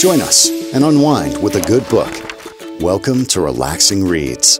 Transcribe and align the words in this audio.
Join 0.00 0.22
us 0.22 0.48
and 0.72 0.82
unwind 0.82 1.42
with 1.42 1.56
a 1.56 1.60
good 1.60 1.86
book. 1.90 2.10
Welcome 2.80 3.26
to 3.26 3.42
Relaxing 3.42 4.02
Reads. 4.02 4.58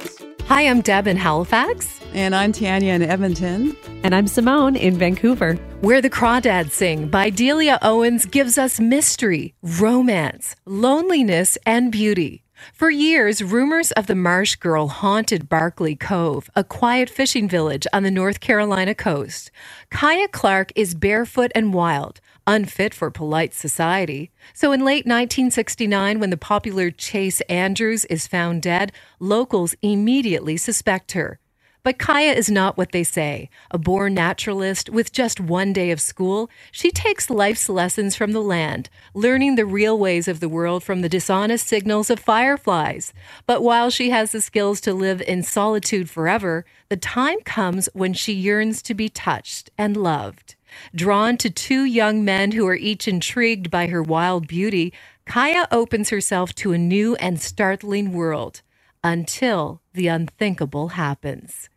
Hi, 0.48 0.66
I'm 0.68 0.82
Deb 0.82 1.06
in 1.06 1.16
Halifax. 1.16 1.98
And 2.12 2.34
I'm 2.36 2.52
Tanya 2.52 2.92
in 2.92 3.00
Edmonton. 3.00 3.74
And 4.02 4.14
I'm 4.14 4.26
Simone 4.26 4.76
in 4.76 4.98
Vancouver. 4.98 5.54
Where 5.80 6.02
the 6.02 6.10
Crawdads 6.10 6.72
Sing 6.72 7.08
by 7.08 7.30
Delia 7.30 7.78
Owens 7.80 8.26
gives 8.26 8.58
us 8.58 8.78
mystery, 8.78 9.54
romance, 9.62 10.56
loneliness, 10.66 11.56
and 11.64 11.90
beauty. 11.90 12.42
For 12.74 12.90
years, 12.90 13.42
rumors 13.42 13.92
of 13.92 14.08
the 14.08 14.14
Marsh 14.14 14.56
Girl 14.56 14.88
haunted 14.88 15.48
Barkley 15.48 15.96
Cove, 15.96 16.50
a 16.54 16.62
quiet 16.62 17.08
fishing 17.08 17.48
village 17.48 17.86
on 17.94 18.02
the 18.02 18.10
North 18.10 18.40
Carolina 18.40 18.94
coast. 18.94 19.50
Kya 19.90 20.30
Clark 20.30 20.70
is 20.76 20.94
barefoot 20.94 21.50
and 21.54 21.72
wild, 21.72 22.20
unfit 22.46 22.94
for 22.94 23.10
polite 23.10 23.54
society. 23.54 24.30
So 24.54 24.72
in 24.72 24.80
late 24.80 25.06
1969, 25.06 26.20
when 26.20 26.30
the 26.30 26.36
popular 26.36 26.90
Chase 26.90 27.40
Andrews 27.42 28.04
is 28.06 28.26
found 28.26 28.62
dead, 28.62 28.92
locals 29.18 29.74
immediately 29.82 30.56
suspect 30.56 31.12
her. 31.12 31.38
But 31.82 31.98
Kya 31.98 32.34
is 32.34 32.50
not 32.50 32.76
what 32.76 32.92
they 32.92 33.02
say. 33.02 33.48
A 33.70 33.78
born 33.78 34.12
naturalist 34.12 34.90
with 34.90 35.12
just 35.12 35.40
one 35.40 35.72
day 35.72 35.90
of 35.90 36.00
school, 36.00 36.50
she 36.70 36.90
takes 36.90 37.30
life's 37.30 37.70
lessons 37.70 38.14
from 38.14 38.32
the 38.32 38.42
land, 38.42 38.90
learning 39.14 39.54
the 39.54 39.64
real 39.64 39.98
ways 39.98 40.28
of 40.28 40.40
the 40.40 40.48
world 40.48 40.84
from 40.84 41.00
the 41.00 41.08
dishonest 41.08 41.66
signals 41.66 42.10
of 42.10 42.20
fireflies. 42.20 43.14
But 43.46 43.62
while 43.62 43.88
she 43.88 44.10
has 44.10 44.32
the 44.32 44.42
skills 44.42 44.80
to 44.82 44.92
live 44.92 45.22
in 45.22 45.42
solitude 45.42 46.10
forever, 46.10 46.66
the 46.90 46.98
time 46.98 47.40
comes 47.46 47.88
when 47.94 48.12
she 48.12 48.34
yearns 48.34 48.82
to 48.82 48.92
be 48.92 49.08
touched 49.08 49.70
and 49.78 49.96
loved. 49.96 50.56
Drawn 50.94 51.36
to 51.38 51.50
two 51.50 51.84
young 51.84 52.24
men 52.24 52.52
who 52.52 52.66
are 52.66 52.74
each 52.74 53.06
intrigued 53.08 53.70
by 53.70 53.86
her 53.86 54.02
wild 54.02 54.46
beauty, 54.46 54.92
Kya 55.26 55.66
opens 55.70 56.10
herself 56.10 56.54
to 56.56 56.72
a 56.72 56.78
new 56.78 57.14
and 57.16 57.40
startling 57.40 58.12
world 58.12 58.62
until 59.04 59.80
the 59.94 60.08
unthinkable 60.08 60.88
happens. 60.88 61.68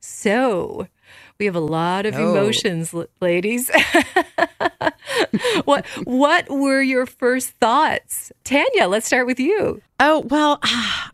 So, 0.00 0.88
we 1.38 1.46
have 1.46 1.54
a 1.56 1.60
lot 1.60 2.06
of 2.06 2.14
Oh. 2.14 2.30
emotions, 2.30 2.94
ladies. 3.20 3.70
what 5.64 5.86
what 6.04 6.48
were 6.50 6.82
your 6.82 7.06
first 7.06 7.50
thoughts? 7.60 8.32
Tanya, 8.44 8.86
let's 8.88 9.06
start 9.06 9.26
with 9.26 9.40
you. 9.40 9.80
Oh, 9.98 10.20
well, 10.28 10.58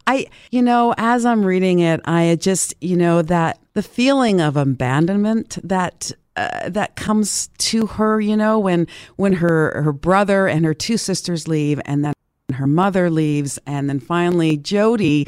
I, 0.06 0.26
you 0.50 0.62
know, 0.62 0.94
as 0.96 1.24
I'm 1.24 1.44
reading 1.44 1.80
it, 1.80 2.00
I 2.04 2.36
just, 2.40 2.74
you 2.80 2.96
know, 2.96 3.22
that 3.22 3.58
the 3.74 3.82
feeling 3.82 4.40
of 4.40 4.56
abandonment 4.56 5.58
that 5.64 6.12
uh, 6.36 6.68
that 6.68 6.96
comes 6.96 7.48
to 7.58 7.86
her, 7.86 8.20
you 8.20 8.36
know, 8.36 8.58
when 8.58 8.86
when 9.16 9.34
her 9.34 9.82
her 9.82 9.92
brother 9.92 10.46
and 10.46 10.64
her 10.64 10.74
two 10.74 10.96
sisters 10.96 11.48
leave 11.48 11.80
and 11.84 12.04
then 12.04 12.12
her 12.54 12.66
mother 12.66 13.10
leaves 13.10 13.58
and 13.66 13.88
then 13.88 13.98
finally 13.98 14.56
Jody 14.56 15.26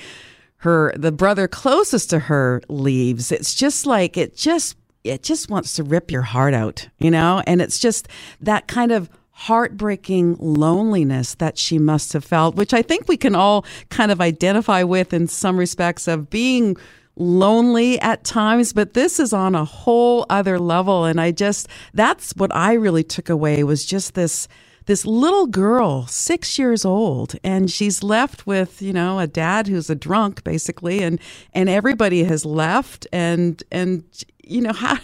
her 0.59 0.93
the 0.97 1.13
brother 1.13 1.49
closest 1.49 2.11
to 2.11 2.19
her 2.19 2.61
leaves. 2.69 3.33
It's 3.33 3.55
just 3.55 3.87
like 3.87 4.17
it 4.17 4.37
just 4.37 4.77
it 5.05 5.23
just 5.23 5.51
wants 5.51 5.75
to 5.75 5.83
rip 5.83 6.11
your 6.11 6.23
heart 6.23 6.55
out, 6.55 6.89
you 6.99 7.11
know? 7.11 7.43
And 7.47 7.63
it's 7.63 7.79
just 7.79 8.09
that 8.41 8.67
kind 8.69 8.93
of 8.93 9.09
heartbreaking 9.31 10.37
loneliness 10.41 11.37
that 11.37 11.57
she 11.57 11.79
must 11.79 12.13
have 12.13 12.25
felt, 12.25 12.57
which 12.57 12.75
I 12.75 12.83
think 12.83 13.07
we 13.09 13.17
can 13.17 13.37
all 13.37 13.65
kind 13.89 14.11
of 14.11 14.21
identify 14.21 14.83
with 14.83 15.13
in 15.13 15.29
some 15.29 15.57
respects 15.57 16.09
of 16.09 16.29
being 16.29 16.77
lonely 17.19 18.01
at 18.01 18.25
times, 18.25 18.73
but 18.73 18.95
this 18.95 19.21
is 19.21 19.33
on 19.33 19.55
a 19.55 19.65
whole 19.65 20.25
other 20.31 20.59
level. 20.59 21.05
And 21.05 21.21
I 21.21 21.33
just, 21.33 21.69
that's 21.93 22.33
what 22.37 22.55
I 22.55 22.75
really 22.75 23.05
took 23.05 23.29
away 23.29 23.65
was 23.65 23.85
just 23.85 24.15
this 24.15 24.49
this 24.89 25.05
little 25.05 25.47
girl, 25.47 26.07
six 26.07 26.59
years 26.59 26.83
old, 26.83 27.35
and 27.45 27.71
she's 27.71 28.03
left 28.03 28.47
with 28.47 28.81
you 28.81 28.95
know 28.95 29.19
a 29.19 29.27
dad 29.27 29.67
who's 29.67 29.91
a 29.91 29.95
drunk 29.95 30.43
basically, 30.45 31.03
and 31.03 31.21
and 31.53 31.69
everybody 31.69 32.25
has 32.25 32.47
left, 32.47 33.07
and 33.13 33.63
and 33.71 34.03
you 34.43 34.63
know 34.63 34.73
how 34.85 34.97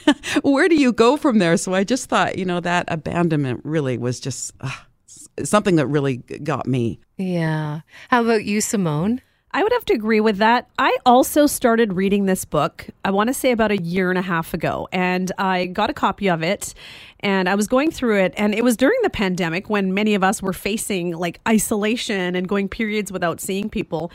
where 0.42 0.70
do 0.70 0.74
you 0.74 0.90
go 0.90 1.18
from 1.18 1.38
there? 1.38 1.58
So 1.58 1.74
I 1.74 1.84
just 1.84 2.08
thought 2.08 2.38
you 2.38 2.46
know 2.46 2.60
that 2.60 2.86
abandonment 2.88 3.60
really 3.62 3.98
was 3.98 4.20
just 4.20 4.54
uh, 4.62 4.70
something 5.44 5.76
that 5.76 5.86
really 5.86 6.16
got 6.16 6.66
me. 6.66 6.98
Yeah. 7.18 7.80
How 8.08 8.22
about 8.24 8.46
you, 8.46 8.62
Simone? 8.62 9.20
I 9.54 9.62
would 9.62 9.72
have 9.72 9.84
to 9.84 9.92
agree 9.94 10.20
with 10.20 10.38
that. 10.38 10.68
I 10.80 10.98
also 11.06 11.46
started 11.46 11.92
reading 11.92 12.26
this 12.26 12.44
book, 12.44 12.88
I 13.04 13.12
want 13.12 13.28
to 13.28 13.34
say 13.34 13.52
about 13.52 13.70
a 13.70 13.80
year 13.80 14.10
and 14.10 14.18
a 14.18 14.22
half 14.22 14.52
ago, 14.52 14.88
and 14.90 15.30
I 15.38 15.66
got 15.66 15.90
a 15.90 15.94
copy 15.94 16.28
of 16.28 16.42
it 16.42 16.74
and 17.20 17.48
I 17.48 17.54
was 17.54 17.68
going 17.68 17.92
through 17.92 18.18
it. 18.18 18.34
And 18.36 18.52
it 18.52 18.64
was 18.64 18.76
during 18.76 18.98
the 19.04 19.10
pandemic 19.10 19.70
when 19.70 19.94
many 19.94 20.16
of 20.16 20.24
us 20.24 20.42
were 20.42 20.52
facing 20.52 21.12
like 21.12 21.38
isolation 21.46 22.34
and 22.34 22.48
going 22.48 22.68
periods 22.68 23.12
without 23.12 23.40
seeing 23.40 23.70
people. 23.70 24.10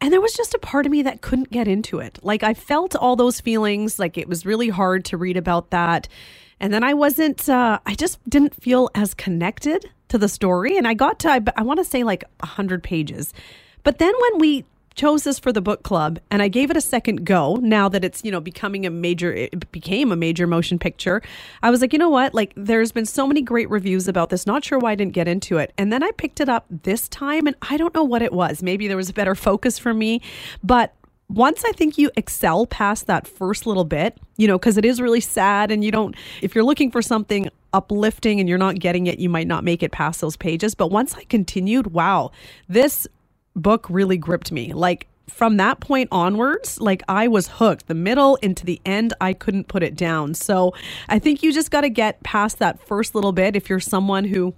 And 0.00 0.12
there 0.12 0.20
was 0.20 0.34
just 0.34 0.54
a 0.54 0.58
part 0.58 0.86
of 0.86 0.92
me 0.92 1.02
that 1.02 1.20
couldn't 1.20 1.52
get 1.52 1.68
into 1.68 2.00
it. 2.00 2.18
Like 2.22 2.42
I 2.42 2.52
felt 2.52 2.96
all 2.96 3.14
those 3.14 3.40
feelings, 3.40 4.00
like 4.00 4.18
it 4.18 4.28
was 4.28 4.44
really 4.44 4.70
hard 4.70 5.04
to 5.06 5.16
read 5.16 5.36
about 5.36 5.70
that. 5.70 6.08
And 6.58 6.74
then 6.74 6.82
I 6.82 6.94
wasn't, 6.94 7.48
uh, 7.48 7.78
I 7.86 7.94
just 7.94 8.18
didn't 8.28 8.60
feel 8.60 8.90
as 8.96 9.14
connected 9.14 9.88
to 10.08 10.18
the 10.18 10.28
story. 10.28 10.76
And 10.76 10.88
I 10.88 10.94
got 10.94 11.20
to, 11.20 11.30
I, 11.30 11.40
I 11.56 11.62
want 11.62 11.78
to 11.78 11.84
say 11.84 12.02
like 12.02 12.24
100 12.40 12.82
pages. 12.82 13.32
But 13.84 13.98
then 13.98 14.12
when 14.20 14.40
we 14.40 14.64
chose 14.94 15.24
this 15.24 15.38
for 15.38 15.52
the 15.52 15.60
book 15.60 15.82
club 15.82 16.18
and 16.30 16.42
I 16.42 16.48
gave 16.48 16.70
it 16.70 16.76
a 16.76 16.80
second 16.80 17.24
go 17.24 17.56
now 17.56 17.88
that 17.88 18.04
it's, 18.04 18.24
you 18.24 18.30
know, 18.30 18.40
becoming 18.40 18.86
a 18.86 18.90
major 18.90 19.32
it 19.32 19.70
became 19.72 20.12
a 20.12 20.16
major 20.16 20.46
motion 20.46 20.78
picture. 20.78 21.22
I 21.62 21.70
was 21.70 21.80
like, 21.80 21.92
you 21.92 21.98
know 21.98 22.08
what? 22.08 22.34
Like 22.34 22.52
there's 22.56 22.92
been 22.92 23.06
so 23.06 23.26
many 23.26 23.42
great 23.42 23.70
reviews 23.70 24.08
about 24.08 24.30
this. 24.30 24.46
Not 24.46 24.64
sure 24.64 24.78
why 24.78 24.92
I 24.92 24.94
didn't 24.94 25.12
get 25.12 25.28
into 25.28 25.58
it. 25.58 25.72
And 25.78 25.92
then 25.92 26.02
I 26.02 26.10
picked 26.12 26.40
it 26.40 26.48
up 26.48 26.66
this 26.70 27.08
time 27.08 27.46
and 27.46 27.56
I 27.62 27.76
don't 27.76 27.94
know 27.94 28.04
what 28.04 28.22
it 28.22 28.32
was. 28.32 28.62
Maybe 28.62 28.88
there 28.88 28.96
was 28.96 29.10
a 29.10 29.14
better 29.14 29.34
focus 29.34 29.78
for 29.78 29.94
me, 29.94 30.22
but 30.62 30.94
once 31.30 31.64
I 31.64 31.70
think 31.72 31.96
you 31.96 32.10
excel 32.16 32.66
past 32.66 33.06
that 33.06 33.26
first 33.26 33.64
little 33.64 33.84
bit, 33.84 34.18
you 34.36 34.48
know, 34.48 34.58
because 34.58 34.76
it 34.76 34.84
is 34.84 35.00
really 35.00 35.20
sad 35.20 35.70
and 35.70 35.84
you 35.84 35.92
don't, 35.92 36.16
if 36.42 36.54
you're 36.56 36.64
looking 36.64 36.90
for 36.90 37.00
something 37.00 37.48
uplifting 37.72 38.40
and 38.40 38.48
you're 38.48 38.58
not 38.58 38.80
getting 38.80 39.06
it, 39.06 39.20
you 39.20 39.28
might 39.28 39.46
not 39.46 39.62
make 39.62 39.82
it 39.82 39.92
past 39.92 40.20
those 40.20 40.36
pages. 40.36 40.74
But 40.74 40.90
once 40.90 41.14
I 41.14 41.22
continued, 41.24 41.92
wow, 41.92 42.32
this 42.68 43.06
book 43.56 43.86
really 43.88 44.16
gripped 44.16 44.52
me. 44.52 44.72
Like 44.72 45.06
from 45.28 45.56
that 45.58 45.80
point 45.80 46.08
onwards, 46.10 46.80
like 46.80 47.02
I 47.08 47.28
was 47.28 47.48
hooked. 47.48 47.86
The 47.86 47.94
middle 47.94 48.36
into 48.36 48.66
the 48.66 48.80
end, 48.84 49.14
I 49.20 49.32
couldn't 49.32 49.68
put 49.68 49.82
it 49.82 49.96
down. 49.96 50.34
So 50.34 50.74
I 51.08 51.18
think 51.18 51.42
you 51.42 51.52
just 51.52 51.70
got 51.70 51.82
to 51.82 51.90
get 51.90 52.22
past 52.22 52.58
that 52.58 52.80
first 52.86 53.14
little 53.14 53.32
bit 53.32 53.56
if 53.56 53.70
you're 53.70 53.80
someone 53.80 54.24
who 54.24 54.54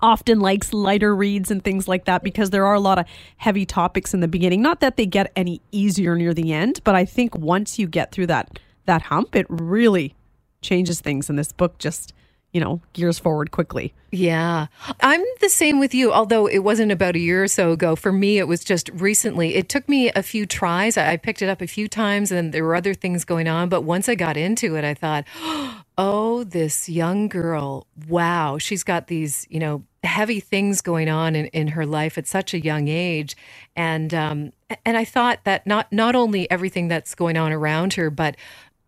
often 0.00 0.40
likes 0.40 0.72
lighter 0.72 1.14
reads 1.14 1.50
and 1.50 1.62
things 1.62 1.88
like 1.88 2.04
that 2.04 2.22
because 2.22 2.50
there 2.50 2.66
are 2.66 2.74
a 2.74 2.80
lot 2.80 2.98
of 2.98 3.06
heavy 3.36 3.64
topics 3.64 4.12
in 4.12 4.20
the 4.20 4.28
beginning 4.28 4.60
not 4.60 4.80
that 4.80 4.96
they 4.96 5.06
get 5.06 5.30
any 5.36 5.60
easier 5.70 6.16
near 6.16 6.34
the 6.34 6.52
end 6.52 6.80
but 6.82 6.96
i 6.96 7.04
think 7.04 7.34
once 7.36 7.78
you 7.78 7.86
get 7.86 8.10
through 8.10 8.26
that 8.26 8.58
that 8.86 9.02
hump 9.02 9.36
it 9.36 9.46
really 9.48 10.14
changes 10.60 11.00
things 11.00 11.30
and 11.30 11.38
this 11.38 11.52
book 11.52 11.78
just 11.78 12.12
you 12.54 12.60
know 12.60 12.80
gears 12.94 13.18
forward 13.18 13.50
quickly 13.50 13.92
Yeah. 14.14 14.68
I'm 15.00 15.24
the 15.40 15.48
same 15.48 15.80
with 15.80 15.92
you, 15.92 16.12
although 16.12 16.46
it 16.46 16.60
wasn't 16.60 16.92
about 16.92 17.16
a 17.16 17.18
year 17.18 17.42
or 17.42 17.48
so 17.48 17.72
ago. 17.72 17.96
For 17.96 18.12
me, 18.12 18.38
it 18.38 18.46
was 18.46 18.62
just 18.62 18.88
recently. 18.94 19.56
It 19.56 19.68
took 19.68 19.88
me 19.88 20.10
a 20.10 20.22
few 20.22 20.46
tries. 20.46 20.96
I 20.96 21.16
picked 21.16 21.42
it 21.42 21.48
up 21.48 21.60
a 21.60 21.66
few 21.66 21.88
times 21.88 22.30
and 22.30 22.54
there 22.54 22.62
were 22.62 22.76
other 22.76 22.94
things 22.94 23.24
going 23.24 23.48
on. 23.48 23.68
But 23.68 23.82
once 23.82 24.08
I 24.08 24.14
got 24.14 24.36
into 24.36 24.76
it, 24.76 24.84
I 24.84 24.94
thought, 24.94 25.24
oh, 25.98 26.44
this 26.44 26.88
young 26.88 27.26
girl, 27.26 27.88
wow, 28.06 28.56
she's 28.58 28.84
got 28.84 29.08
these, 29.08 29.48
you 29.50 29.58
know, 29.58 29.82
heavy 30.04 30.38
things 30.38 30.80
going 30.80 31.08
on 31.08 31.34
in, 31.34 31.46
in 31.46 31.68
her 31.68 31.84
life 31.84 32.16
at 32.16 32.28
such 32.28 32.54
a 32.54 32.60
young 32.60 32.86
age. 32.86 33.36
And, 33.74 34.14
um, 34.14 34.52
and 34.86 34.96
I 34.96 35.04
thought 35.04 35.42
that 35.42 35.66
not, 35.66 35.92
not 35.92 36.14
only 36.14 36.48
everything 36.52 36.86
that's 36.86 37.16
going 37.16 37.36
on 37.36 37.52
around 37.52 37.94
her, 37.94 38.10
but, 38.10 38.36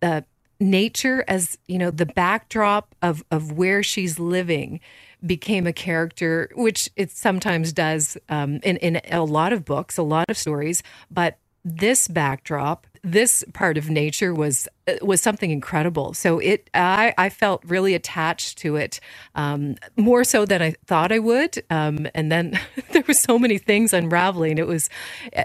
uh, 0.02 0.20
nature 0.58 1.24
as 1.28 1.58
you 1.66 1.78
know 1.78 1.90
the 1.90 2.06
backdrop 2.06 2.94
of 3.02 3.22
of 3.30 3.52
where 3.52 3.82
she's 3.82 4.18
living 4.18 4.80
became 5.24 5.66
a 5.66 5.72
character 5.72 6.50
which 6.54 6.88
it 6.96 7.10
sometimes 7.10 7.72
does 7.72 8.16
um, 8.28 8.56
in 8.62 8.76
in 8.78 9.00
a 9.10 9.22
lot 9.22 9.52
of 9.52 9.64
books 9.64 9.98
a 9.98 10.02
lot 10.02 10.26
of 10.28 10.36
stories. 10.36 10.82
But 11.10 11.38
this 11.64 12.08
backdrop 12.08 12.86
this 13.02 13.44
part 13.52 13.78
of 13.78 13.88
nature 13.88 14.34
was 14.34 14.66
uh, 14.88 14.94
was 15.00 15.20
something 15.20 15.52
incredible. 15.52 16.12
So 16.12 16.38
it 16.40 16.68
i 16.74 17.14
i 17.16 17.28
felt 17.28 17.62
really 17.64 17.94
attached 17.94 18.58
to 18.58 18.76
it 18.76 18.98
um, 19.36 19.76
more 19.96 20.24
so 20.24 20.44
than 20.44 20.60
i 20.60 20.74
thought 20.86 21.12
i 21.12 21.20
would. 21.20 21.62
Um, 21.70 22.08
and 22.14 22.32
then 22.32 22.58
there 22.92 23.04
were 23.06 23.14
so 23.14 23.38
many 23.38 23.58
things 23.58 23.92
unraveling. 23.92 24.58
It 24.58 24.66
was 24.66 24.90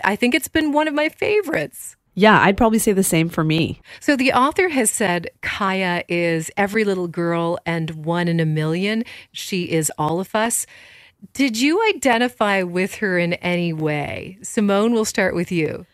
i 0.03 0.15
think 0.15 0.33
it's 0.33 0.47
been 0.47 0.71
one 0.71 0.87
of 0.87 0.93
my 0.93 1.09
favorites 1.09 1.95
yeah 2.13 2.41
i'd 2.41 2.57
probably 2.57 2.79
say 2.79 2.91
the 2.91 3.03
same 3.03 3.29
for 3.29 3.43
me 3.43 3.79
so 3.99 4.15
the 4.15 4.33
author 4.33 4.69
has 4.69 4.89
said 4.89 5.29
Kya 5.41 6.03
is 6.07 6.51
every 6.57 6.83
little 6.83 7.07
girl 7.07 7.57
and 7.65 7.91
one 8.05 8.27
in 8.27 8.39
a 8.39 8.45
million. 8.45 9.03
She 9.31 9.63
is 9.63 9.91
all 9.97 10.19
of 10.19 10.33
us. 10.35 10.65
Did 11.33 11.59
you 11.59 11.83
identify 11.95 12.63
with 12.63 12.95
her 12.95 13.17
in 13.17 13.33
any 13.33 13.73
way? 13.73 14.37
Simone, 14.41 14.93
we'll 14.93 15.05
start 15.05 15.35
with 15.35 15.51
you. 15.51 15.85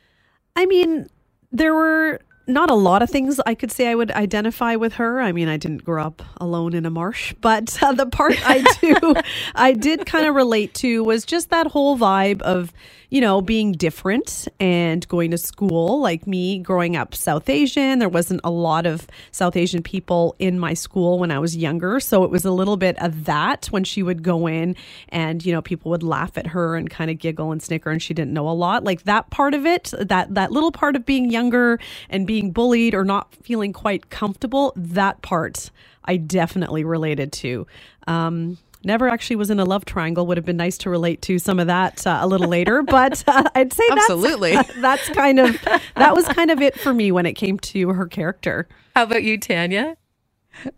I 0.55 0.65
mean, 0.65 1.07
there 1.51 1.73
were 1.73 2.21
not 2.47 2.69
a 2.69 2.75
lot 2.75 3.03
of 3.03 3.09
things 3.09 3.41
I 3.45 3.55
could 3.55 3.71
say 3.71 3.89
I 3.89 3.95
would 3.95 4.11
identify 4.11 4.75
with 4.75 4.93
her. 4.93 5.19
I 5.19 5.33
mean, 5.33 5.49
I 5.49 5.57
didn't 5.57 5.83
grow 5.83 6.03
up 6.03 6.21
alone 6.37 6.73
in 6.73 6.85
a 6.85 6.89
marsh, 6.89 7.33
but 7.41 7.77
uh, 7.83 7.91
the 7.91 8.05
part 8.05 8.35
I 8.47 8.63
do, 8.79 9.15
I 9.55 9.73
did 9.73 10.05
kind 10.05 10.25
of 10.25 10.35
relate 10.35 10.73
to 10.75 11.03
was 11.03 11.25
just 11.25 11.49
that 11.49 11.67
whole 11.67 11.97
vibe 11.97 12.41
of, 12.41 12.71
you 13.09 13.21
know, 13.21 13.42
being 13.42 13.71
different 13.71 14.48
and 14.59 15.07
going 15.07 15.31
to 15.31 15.38
school. 15.38 16.01
Like 16.01 16.27
me 16.27 16.59
growing 16.59 16.95
up 16.95 17.15
South 17.15 17.50
Asian, 17.50 18.00
there 18.00 18.09
wasn't 18.09 18.42
a 18.44 18.51
lot 18.51 18.86
of 18.86 19.07
South 19.31 19.56
Asian 19.56 19.81
people 19.81 20.36
in 20.39 20.59
my 20.59 20.74
school 20.74 21.18
when 21.19 21.31
I 21.31 21.39
was 21.39 21.56
younger. 21.56 22.00
So 22.00 22.24
it 22.24 22.30
was 22.30 22.44
a 22.44 22.51
little 22.51 22.77
bit 22.77 23.01
of 23.01 23.25
that 23.25 23.68
when 23.68 23.83
she 23.83 24.04
would 24.04 24.24
go 24.24 24.48
in 24.48 24.75
and, 25.09 25.45
you 25.45 25.54
know, 25.54 25.62
people 25.62 25.92
would 25.92 26.04
laugh 26.04 26.38
at 26.38 26.48
her 26.48 26.75
and 26.75 26.89
kind 26.89 27.09
of 27.09 27.18
giggle 27.18 27.51
and 27.51 27.62
snicker 27.62 27.89
and 27.89 28.01
she 28.01 28.13
didn't 28.13 28.33
know 28.33 28.50
a 28.50 28.51
lot. 28.51 28.83
Like 28.83 29.04
that 29.04 29.30
part 29.30 29.53
of 29.53 29.65
it, 29.65 29.94
that, 30.00 30.33
that 30.33 30.51
little 30.51 30.71
part 30.71 30.95
of 30.95 31.06
being 31.06 31.31
younger 31.31 31.80
and 32.10 32.27
being 32.27 32.51
bullied 32.51 32.94
or 32.94 33.06
not 33.06 33.33
feeling 33.36 33.71
quite 33.71 34.10
comfortable, 34.10 34.74
that 34.75 35.21
part 35.21 35.71
I 36.03 36.18
definitely 36.18 36.83
related 36.83 37.31
to. 37.33 37.68
Um, 38.07 38.57
Never 38.83 39.07
actually 39.09 39.35
was 39.38 39.50
in 39.50 39.59
a 39.59 39.65
love 39.65 39.85
triangle. 39.85 40.25
Would 40.27 40.38
have 40.38 40.45
been 40.45 40.57
nice 40.57 40.77
to 40.79 40.89
relate 40.89 41.21
to 41.24 41.39
some 41.39 41.59
of 41.59 41.68
that 41.68 42.06
uh, 42.06 42.19
a 42.21 42.27
little 42.27 42.47
later, 42.47 42.83
but 42.83 43.24
uh, 43.27 43.44
I'd 43.56 43.74
say 43.74 43.83
absolutely 43.91 44.53
that's, 44.53 44.75
that's 44.81 45.09
kind 45.09 45.39
of 45.39 45.59
that 45.95 46.15
was 46.15 46.27
kind 46.27 46.51
of 46.51 46.62
it 46.62 46.79
for 46.79 46.94
me 46.94 47.12
when 47.12 47.25
it 47.25 47.33
came 47.33 47.59
to 47.59 47.89
her 47.89 48.06
character. 48.06 48.68
How 48.95 49.03
about 49.03 49.24
you, 49.24 49.38
Tanya? 49.38 49.97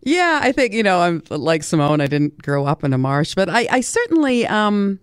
Yeah, 0.04 0.40
I 0.42 0.52
think 0.52 0.74
you 0.74 0.84
know 0.84 1.02
I'm 1.02 1.24
like 1.30 1.64
Simone. 1.64 2.02
I 2.02 2.08
didn't 2.08 2.42
grow 2.42 2.66
up 2.66 2.84
in 2.84 2.94
a 2.94 2.98
marsh, 2.98 3.36
but 3.36 3.50
I, 3.50 3.68
I 3.72 3.82
certainly, 3.82 4.46
um, 4.48 5.00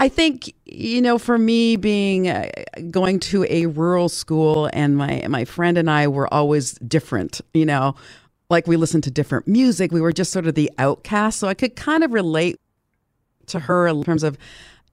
I 0.00 0.08
think 0.08 0.52
you 0.64 1.00
know, 1.00 1.18
for 1.18 1.38
me 1.38 1.76
being 1.76 2.28
uh, 2.28 2.50
going 2.90 3.20
to 3.20 3.46
a 3.48 3.66
rural 3.66 4.08
school, 4.08 4.68
and 4.72 4.96
my 4.96 5.26
my 5.28 5.44
friend 5.44 5.78
and 5.78 5.90
I 5.90 6.08
were 6.08 6.32
always 6.32 6.72
different. 6.74 7.40
You 7.54 7.66
know, 7.66 7.94
like 8.50 8.66
we 8.66 8.76
listened 8.76 9.04
to 9.04 9.10
different 9.10 9.46
music. 9.46 9.92
We 9.92 10.00
were 10.00 10.12
just 10.12 10.32
sort 10.32 10.46
of 10.46 10.54
the 10.54 10.70
outcast. 10.78 11.38
So 11.38 11.48
I 11.48 11.54
could 11.54 11.76
kind 11.76 12.02
of 12.02 12.12
relate 12.12 12.56
to 13.46 13.60
her 13.60 13.86
in 13.86 14.02
terms 14.04 14.22
of, 14.22 14.38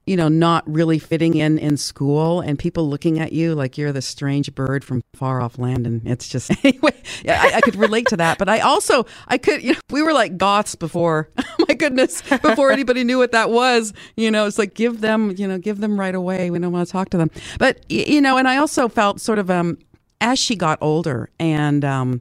you 0.06 0.16
know, 0.16 0.28
not 0.28 0.62
really 0.70 0.98
fitting 0.98 1.34
in 1.34 1.58
in 1.58 1.76
school 1.76 2.40
and 2.40 2.58
people 2.58 2.88
looking 2.88 3.18
at 3.18 3.32
you 3.32 3.54
like 3.54 3.76
you're 3.76 3.92
the 3.92 4.02
strange 4.02 4.54
bird 4.54 4.84
from 4.84 5.02
far 5.14 5.40
off 5.40 5.58
land. 5.58 5.86
And 5.86 6.06
it's 6.06 6.28
just, 6.28 6.50
anyway, 6.64 6.94
yeah, 7.24 7.40
I, 7.42 7.56
I 7.56 7.60
could 7.62 7.76
relate 7.76 8.06
to 8.08 8.16
that. 8.18 8.38
But 8.38 8.48
I 8.48 8.60
also, 8.60 9.06
I 9.26 9.38
could, 9.38 9.62
you 9.62 9.72
know, 9.72 9.80
we 9.90 10.02
were 10.02 10.12
like 10.12 10.36
goths 10.36 10.74
before, 10.74 11.30
my 11.68 11.74
goodness, 11.74 12.22
before 12.22 12.70
anybody 12.70 13.04
knew 13.04 13.18
what 13.18 13.32
that 13.32 13.50
was. 13.50 13.94
You 14.16 14.30
know, 14.30 14.46
it's 14.46 14.58
like 14.58 14.74
give 14.74 15.00
them, 15.00 15.34
you 15.36 15.48
know, 15.48 15.58
give 15.58 15.80
them 15.80 15.98
right 15.98 16.14
away. 16.14 16.50
We 16.50 16.58
don't 16.58 16.72
want 16.72 16.86
to 16.86 16.92
talk 16.92 17.08
to 17.10 17.16
them. 17.16 17.30
But, 17.58 17.90
you 17.90 18.20
know, 18.20 18.36
and 18.36 18.46
I 18.46 18.58
also 18.58 18.88
felt 18.88 19.20
sort 19.20 19.38
of, 19.38 19.50
um, 19.50 19.78
as 20.20 20.38
she 20.38 20.56
got 20.56 20.78
older 20.80 21.30
and, 21.38 21.84
um, 21.84 22.20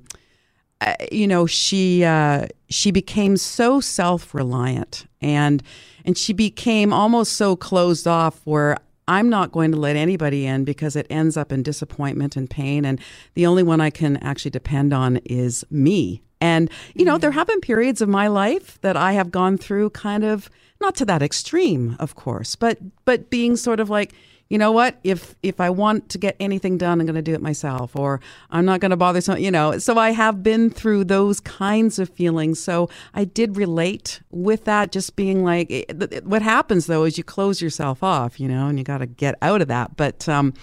you 1.11 1.27
know 1.27 1.45
she 1.45 2.03
uh, 2.03 2.47
she 2.69 2.91
became 2.91 3.37
so 3.37 3.79
self 3.79 4.33
reliant 4.33 5.07
and 5.21 5.63
and 6.03 6.17
she 6.17 6.33
became 6.33 6.93
almost 6.93 7.33
so 7.33 7.55
closed 7.55 8.07
off 8.07 8.41
where 8.45 8.77
I'm 9.07 9.29
not 9.29 9.51
going 9.51 9.71
to 9.71 9.77
let 9.77 9.95
anybody 9.95 10.45
in 10.45 10.63
because 10.63 10.95
it 10.95 11.07
ends 11.09 11.37
up 11.37 11.51
in 11.51 11.63
disappointment 11.63 12.35
and 12.35 12.49
pain 12.49 12.85
and 12.85 12.99
the 13.33 13.45
only 13.45 13.63
one 13.63 13.81
I 13.81 13.89
can 13.89 14.17
actually 14.17 14.51
depend 14.51 14.93
on 14.93 15.17
is 15.25 15.63
me. 15.69 16.21
And 16.41 16.69
you 16.93 17.05
know 17.05 17.13
mm-hmm. 17.13 17.21
there 17.21 17.31
have 17.31 17.47
been 17.47 17.61
periods 17.61 18.01
of 18.01 18.09
my 18.09 18.27
life 18.27 18.79
that 18.81 18.97
I 18.97 19.13
have 19.13 19.31
gone 19.31 19.57
through 19.57 19.91
kind 19.91 20.23
of 20.23 20.49
not 20.81 20.95
to 20.95 21.05
that 21.05 21.23
extreme 21.23 21.95
of 21.99 22.15
course 22.15 22.55
but 22.55 22.77
but 23.05 23.29
being 23.29 23.55
sort 23.55 23.79
of 23.79 23.89
like 23.89 24.13
you 24.49 24.57
know 24.57 24.71
what 24.71 24.99
if 25.03 25.35
if 25.41 25.59
i 25.59 25.69
want 25.69 26.07
to 26.09 26.17
get 26.17 26.35
anything 26.39 26.77
done 26.77 26.99
i'm 26.99 27.05
going 27.05 27.15
to 27.15 27.21
do 27.21 27.33
it 27.33 27.41
myself 27.41 27.95
or 27.95 28.19
i'm 28.51 28.65
not 28.65 28.79
going 28.79 28.91
to 28.91 28.97
bother 28.97 29.21
some 29.21 29.37
you 29.37 29.51
know 29.51 29.77
so 29.77 29.97
i 29.97 30.11
have 30.11 30.43
been 30.43 30.69
through 30.69 31.03
those 31.03 31.39
kinds 31.39 31.99
of 31.99 32.09
feelings 32.09 32.59
so 32.59 32.89
i 33.13 33.23
did 33.23 33.57
relate 33.57 34.21
with 34.31 34.65
that 34.65 34.91
just 34.91 35.15
being 35.15 35.43
like 35.43 35.91
what 36.23 36.41
happens 36.41 36.85
though 36.87 37.03
is 37.03 37.17
you 37.17 37.23
close 37.23 37.61
yourself 37.61 38.03
off 38.03 38.39
you 38.39 38.47
know 38.47 38.67
and 38.67 38.77
you 38.77 38.83
got 38.83 38.99
to 38.99 39.07
get 39.07 39.35
out 39.41 39.61
of 39.61 39.67
that 39.67 39.95
but 39.95 40.27
um 40.29 40.53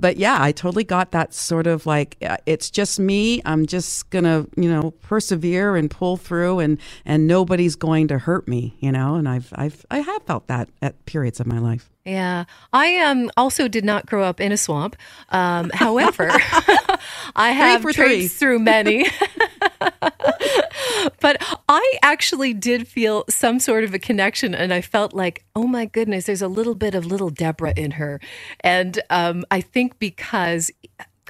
but 0.00 0.16
yeah, 0.16 0.38
I 0.40 0.52
totally 0.52 0.84
got 0.84 1.10
that 1.12 1.34
sort 1.34 1.66
of 1.66 1.84
like 1.86 2.16
uh, 2.22 2.36
it's 2.46 2.70
just 2.70 3.00
me. 3.00 3.42
I'm 3.44 3.66
just 3.66 4.08
gonna, 4.10 4.46
you 4.56 4.70
know, 4.70 4.92
persevere 5.02 5.76
and 5.76 5.90
pull 5.90 6.16
through, 6.16 6.60
and 6.60 6.78
and 7.04 7.26
nobody's 7.26 7.76
going 7.76 8.08
to 8.08 8.18
hurt 8.18 8.46
me, 8.46 8.76
you 8.78 8.92
know. 8.92 9.16
And 9.16 9.28
I've 9.28 9.52
I've 9.56 9.84
I 9.90 9.98
have 9.98 10.22
felt 10.22 10.46
that 10.46 10.68
at 10.80 11.04
periods 11.06 11.40
of 11.40 11.46
my 11.46 11.58
life. 11.58 11.90
Yeah, 12.08 12.44
I 12.72 12.96
um 13.00 13.30
also 13.36 13.68
did 13.68 13.84
not 13.84 14.06
grow 14.06 14.24
up 14.24 14.40
in 14.40 14.50
a 14.50 14.56
swamp. 14.56 14.96
Um, 15.28 15.70
however, 15.74 16.28
I 17.36 17.50
have 17.50 17.82
traced 17.82 18.38
through 18.38 18.60
many. 18.60 19.06
but 21.20 21.36
I 21.68 21.98
actually 22.02 22.54
did 22.54 22.88
feel 22.88 23.26
some 23.28 23.60
sort 23.60 23.84
of 23.84 23.92
a 23.92 23.98
connection, 23.98 24.54
and 24.54 24.72
I 24.72 24.80
felt 24.80 25.12
like, 25.12 25.44
oh 25.54 25.66
my 25.66 25.84
goodness, 25.84 26.24
there's 26.24 26.40
a 26.40 26.48
little 26.48 26.74
bit 26.74 26.94
of 26.94 27.04
little 27.04 27.28
Deborah 27.28 27.74
in 27.76 27.90
her, 27.92 28.20
and 28.60 28.98
um, 29.10 29.44
I 29.50 29.60
think 29.60 29.98
because 29.98 30.70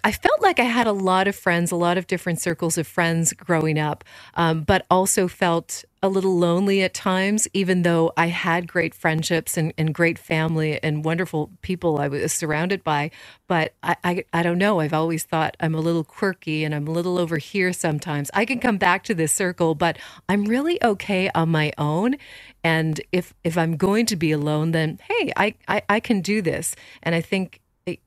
I 0.05 0.13
felt 0.13 0.41
like 0.41 0.61
I 0.61 0.65
had 0.65 0.87
a 0.87 0.93
lot 0.93 1.29
of 1.29 1.37
friends, 1.37 1.71
a 1.71 1.77
lot 1.77 1.99
of 1.99 2.07
different 2.07 2.41
circles 2.41 2.79
of 2.79 2.87
friends 2.87 3.33
growing 3.33 3.79
up, 3.79 4.05
um, 4.35 4.63
but 4.63 4.87
also 4.91 5.29
felt 5.29 5.85
a 6.03 6.09
little 6.09 6.39
lonely 6.39 6.83
at 6.83 6.95
times, 6.95 7.49
even 7.53 7.83
though 7.83 8.13
I 8.17 8.27
had 8.27 8.69
great 8.69 8.95
friendships 8.95 9.57
and, 9.57 9.73
and 9.77 9.93
great 9.93 10.19
family 10.19 10.81
and 10.83 11.05
wonderful 11.05 11.51
people 11.63 11.99
I 11.99 12.07
was 12.09 12.33
surrounded 12.33 12.85
by. 12.85 13.11
But 13.49 13.75
I, 13.83 13.97
I, 14.05 14.25
I 14.33 14.43
don't 14.45 14.59
know. 14.59 14.79
I've 14.81 14.93
always 14.93 15.25
thought 15.25 15.57
I'm 15.59 15.75
a 15.75 15.81
little 15.81 16.05
quirky 16.05 16.63
and 16.63 16.75
I'm 16.75 16.87
a 16.87 16.93
little 16.93 17.19
over 17.19 17.39
here 17.39 17.73
sometimes. 17.73 18.31
I 18.33 18.45
can 18.45 18.61
come 18.61 18.79
back 18.79 19.03
to 19.05 19.15
this 19.15 19.33
circle, 19.33 19.75
but 19.75 19.99
I'm 20.29 20.45
really 20.45 20.83
okay 20.85 21.31
on 21.35 21.49
my 21.49 21.73
own. 21.79 22.17
And 22.63 23.01
if 23.13 23.35
if 23.43 23.59
I'm 23.59 23.77
going 23.77 24.07
to 24.07 24.17
be 24.17 24.31
alone, 24.33 24.71
then 24.73 25.01
hey, 25.09 25.33
I, 25.37 25.55
I, 25.67 25.83
I 25.89 26.01
can 26.01 26.21
do 26.21 26.43
this. 26.43 26.77
And 27.03 27.15
I 27.15 27.21
think 27.21 27.61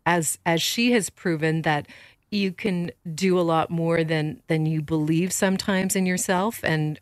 as 0.05 0.39
as 0.45 0.61
she 0.61 0.91
has 0.93 1.09
proven 1.09 1.63
that 1.63 1.87
you 2.31 2.51
can 2.53 2.91
do 3.15 3.39
a 3.39 3.41
lot 3.41 3.69
more 3.71 4.03
than 4.03 4.41
than 4.47 4.65
you 4.65 4.81
believe 4.81 5.33
sometimes 5.33 5.95
in 5.95 6.05
yourself. 6.05 6.61
And 6.63 6.99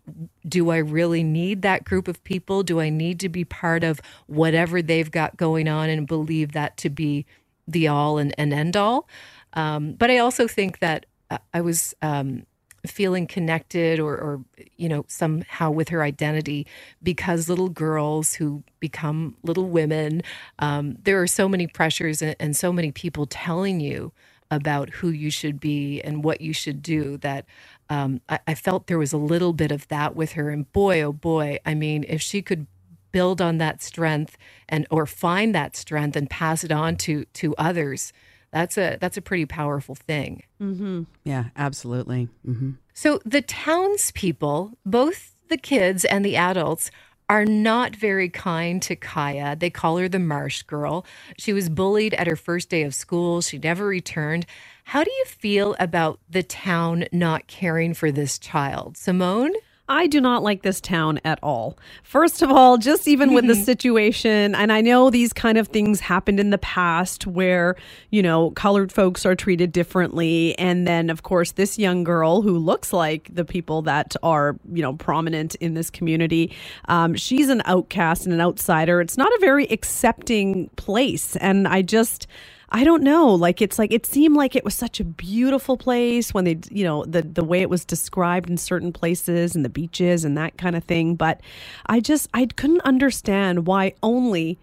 do 0.48 0.70
i 0.72 0.78
really 0.78 1.24
need 1.24 1.62
that 1.64 1.86
group 1.86 2.08
of 2.08 2.24
people? 2.24 2.64
Do 2.64 2.80
i 2.82 2.90
need 2.90 3.20
to 3.22 3.30
be 3.30 3.46
part 3.46 3.84
of 3.84 4.02
whatever 4.28 4.82
they've 4.82 5.12
got 5.12 5.38
going 5.38 5.68
on 5.68 5.90
and 5.90 6.08
believe 6.08 6.54
that 6.54 6.78
to 6.78 6.90
be 6.90 7.26
the 7.68 7.88
all 7.88 8.18
and, 8.20 8.34
and 8.38 8.54
end 8.54 8.78
all? 8.78 9.08
Um, 9.54 9.94
but 9.94 10.12
i 10.12 10.20
also 10.20 10.48
think 10.48 10.80
that 10.80 11.06
uh, 11.32 11.40
i 11.54 11.62
was 11.62 11.96
um, 12.02 12.46
feeling 12.88 13.28
connected 13.28 14.00
or, 14.00 14.14
or 14.16 14.42
you 14.78 14.90
know 14.90 15.06
somehow 15.08 15.72
with 15.72 15.90
her 15.90 16.04
identity 16.04 16.68
because 17.04 17.50
little 17.50 17.70
girls 17.70 18.36
who 18.36 18.64
become 18.80 19.36
little 19.44 19.70
women 19.70 20.22
um, 20.60 20.98
there 21.04 21.22
are 21.22 21.28
so 21.28 21.50
many 21.50 21.68
pressures 21.68 22.22
and, 22.22 22.36
and 22.40 22.56
so 22.56 22.72
many 22.74 22.92
people 22.92 23.26
telling 23.26 23.80
you 23.80 24.12
about 24.52 24.90
who 24.90 25.10
you 25.10 25.30
should 25.32 25.60
be 25.60 26.02
and 26.02 26.24
what 26.24 26.42
you 26.42 26.54
should 26.54 26.82
do 26.82 27.18
that 27.18 27.46
um, 27.90 28.22
I, 28.30 28.40
I 28.48 28.56
felt 28.56 28.88
there 28.88 29.00
was 29.00 29.14
a 29.14 29.18
little 29.18 29.54
bit 29.54 29.72
of 29.72 29.88
that 29.90 30.16
with 30.16 30.34
her. 30.34 30.50
And 30.50 30.72
boy 30.74 31.02
oh 31.02 31.14
boy 31.14 31.60
i 31.66 31.74
mean 31.74 32.06
if 32.08 32.22
she 32.22 32.42
could 32.42 32.68
build 33.12 33.42
on 33.42 33.58
that 33.60 33.82
strength 33.82 34.38
and 34.70 34.88
or 34.92 35.06
find 35.06 35.56
that 35.56 35.76
strength 35.76 36.16
and 36.16 36.30
pass 36.30 36.64
it 36.64 36.72
on 36.72 36.96
to 36.98 37.26
to 37.34 37.56
others 37.58 38.14
that's 38.52 38.78
a 38.78 38.98
that's 39.00 39.18
a 39.18 39.22
pretty 39.22 39.46
powerful 39.46 39.96
thing. 39.96 40.44
Mm-hmm. 40.62 41.04
Yeah, 41.24 41.46
absolutely. 41.56 42.30
Mm-hmm. 42.48 42.72
So 42.94 43.20
the 43.26 43.42
townspeople, 43.42 44.74
both 44.86 45.36
the 45.50 45.58
kids 45.58 46.06
and 46.06 46.26
the 46.26 46.36
adults, 46.36 46.92
are 47.30 47.46
not 47.46 47.96
very 47.96 48.28
kind 48.28 48.82
to 48.82 48.96
Kya. 48.96 49.60
They 49.60 49.70
call 49.70 49.98
her 49.98 50.10
the 50.10 50.20
Marsh 50.20 50.64
Girl. 50.64 51.06
She 51.38 51.54
was 51.54 51.70
bullied 51.70 52.16
at 52.16 52.28
her 52.28 52.36
first 52.36 52.70
day 52.70 52.82
of 52.82 52.96
school. 52.96 53.42
She 53.42 53.60
never 53.60 53.86
returned. 53.86 54.48
How 54.86 55.04
do 55.04 55.12
you 55.12 55.26
feel 55.26 55.76
about 55.80 56.20
the 56.28 56.42
town 56.42 57.06
not 57.12 57.46
caring 57.46 57.94
for 57.94 58.12
this 58.12 58.40
child, 58.40 58.98
Simone? 58.98 59.54
I 59.90 60.06
do 60.06 60.22
not 60.22 60.44
like 60.44 60.62
this 60.62 60.80
town 60.80 61.20
at 61.26 61.40
all. 61.42 61.78
First 62.04 62.44
of 62.44 62.52
all, 62.52 62.78
just 62.78 63.08
even 63.08 63.34
with 63.34 63.48
the 63.48 63.56
situation, 63.66 64.54
and 64.54 64.72
I 64.72 64.82
know 64.82 65.10
these 65.10 65.34
kind 65.34 65.58
of 65.58 65.68
things 65.68 66.00
happened 66.00 66.40
in 66.40 66.52
the 66.52 66.60
past 66.60 67.26
where, 67.26 67.76
you 68.12 68.22
know, 68.22 68.52
colored 68.52 68.92
folks 68.92 69.26
are 69.26 69.36
treated 69.36 69.72
differently. 69.72 70.58
And 70.60 70.88
then, 70.88 71.10
of 71.10 71.24
course, 71.24 71.54
this 71.54 71.80
young 71.80 72.04
girl 72.04 72.44
who 72.44 72.58
looks 72.58 72.94
like 72.94 73.34
the 73.34 73.44
people 73.44 73.82
that 73.82 74.16
are, 74.22 74.58
you 74.72 74.84
know, 74.84 74.94
prominent 74.94 75.56
in 75.56 75.74
this 75.74 75.90
community, 75.90 76.56
um, 76.86 77.16
she's 77.16 77.50
an 77.50 77.64
outcast 77.66 78.26
and 78.26 78.34
an 78.34 78.42
outsider. 78.42 79.02
It's 79.02 79.18
not 79.18 79.32
a 79.32 79.38
very 79.42 79.66
accepting 79.72 80.70
place. 80.76 81.36
And 81.38 81.68
I 81.68 81.82
just, 81.82 82.28
I 82.72 82.84
don't 82.84 83.04
know. 83.04 83.34
Like 83.34 83.62
it's 83.62 83.80
like 83.80 83.92
it 83.92 84.06
seemed 84.06 84.36
like 84.36 84.56
it 84.56 84.64
was 84.64 84.76
such 84.76 85.00
a 85.00 85.04
beautiful 85.04 85.76
place 85.76 86.34
when 86.34 86.46
they, 86.46 86.60
you 86.70 86.84
know, 86.84 87.04
the 87.06 87.24
the 87.24 87.44
way 87.44 87.62
it 87.62 87.70
was 87.70 87.84
described 87.84 88.50
in 88.50 88.58
certain 88.58 88.94
places 88.94 89.56
and 89.56 89.66
the 89.66 89.70
beaches 89.70 90.24
and 90.24 90.38
that 90.38 90.58
kind 90.58 90.76
of 90.76 90.84
thing. 90.84 91.16
But 91.16 91.42
I 91.88 92.00
just 92.00 92.30
I 92.34 92.46
couldn't 92.46 92.82
understand 92.82 93.66
why 93.66 93.94
only 94.04 94.60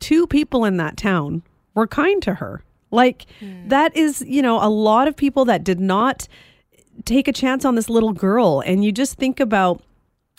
two 0.00 0.26
people 0.26 0.64
in 0.64 0.76
that 0.78 0.96
town 0.96 1.42
were 1.74 1.86
kind 1.86 2.22
to 2.22 2.34
her. 2.34 2.64
Like 2.90 3.26
hmm. 3.38 3.68
that 3.68 3.96
is, 3.96 4.24
you 4.26 4.42
know, 4.42 4.62
a 4.62 4.68
lot 4.68 5.06
of 5.06 5.16
people 5.16 5.44
that 5.44 5.62
did 5.64 5.80
not 5.80 6.26
take 7.04 7.28
a 7.28 7.32
chance 7.32 7.64
on 7.64 7.74
this 7.74 7.88
little 7.88 8.12
girl 8.12 8.62
and 8.64 8.84
you 8.84 8.92
just 8.92 9.16
think 9.16 9.40
about 9.40 9.82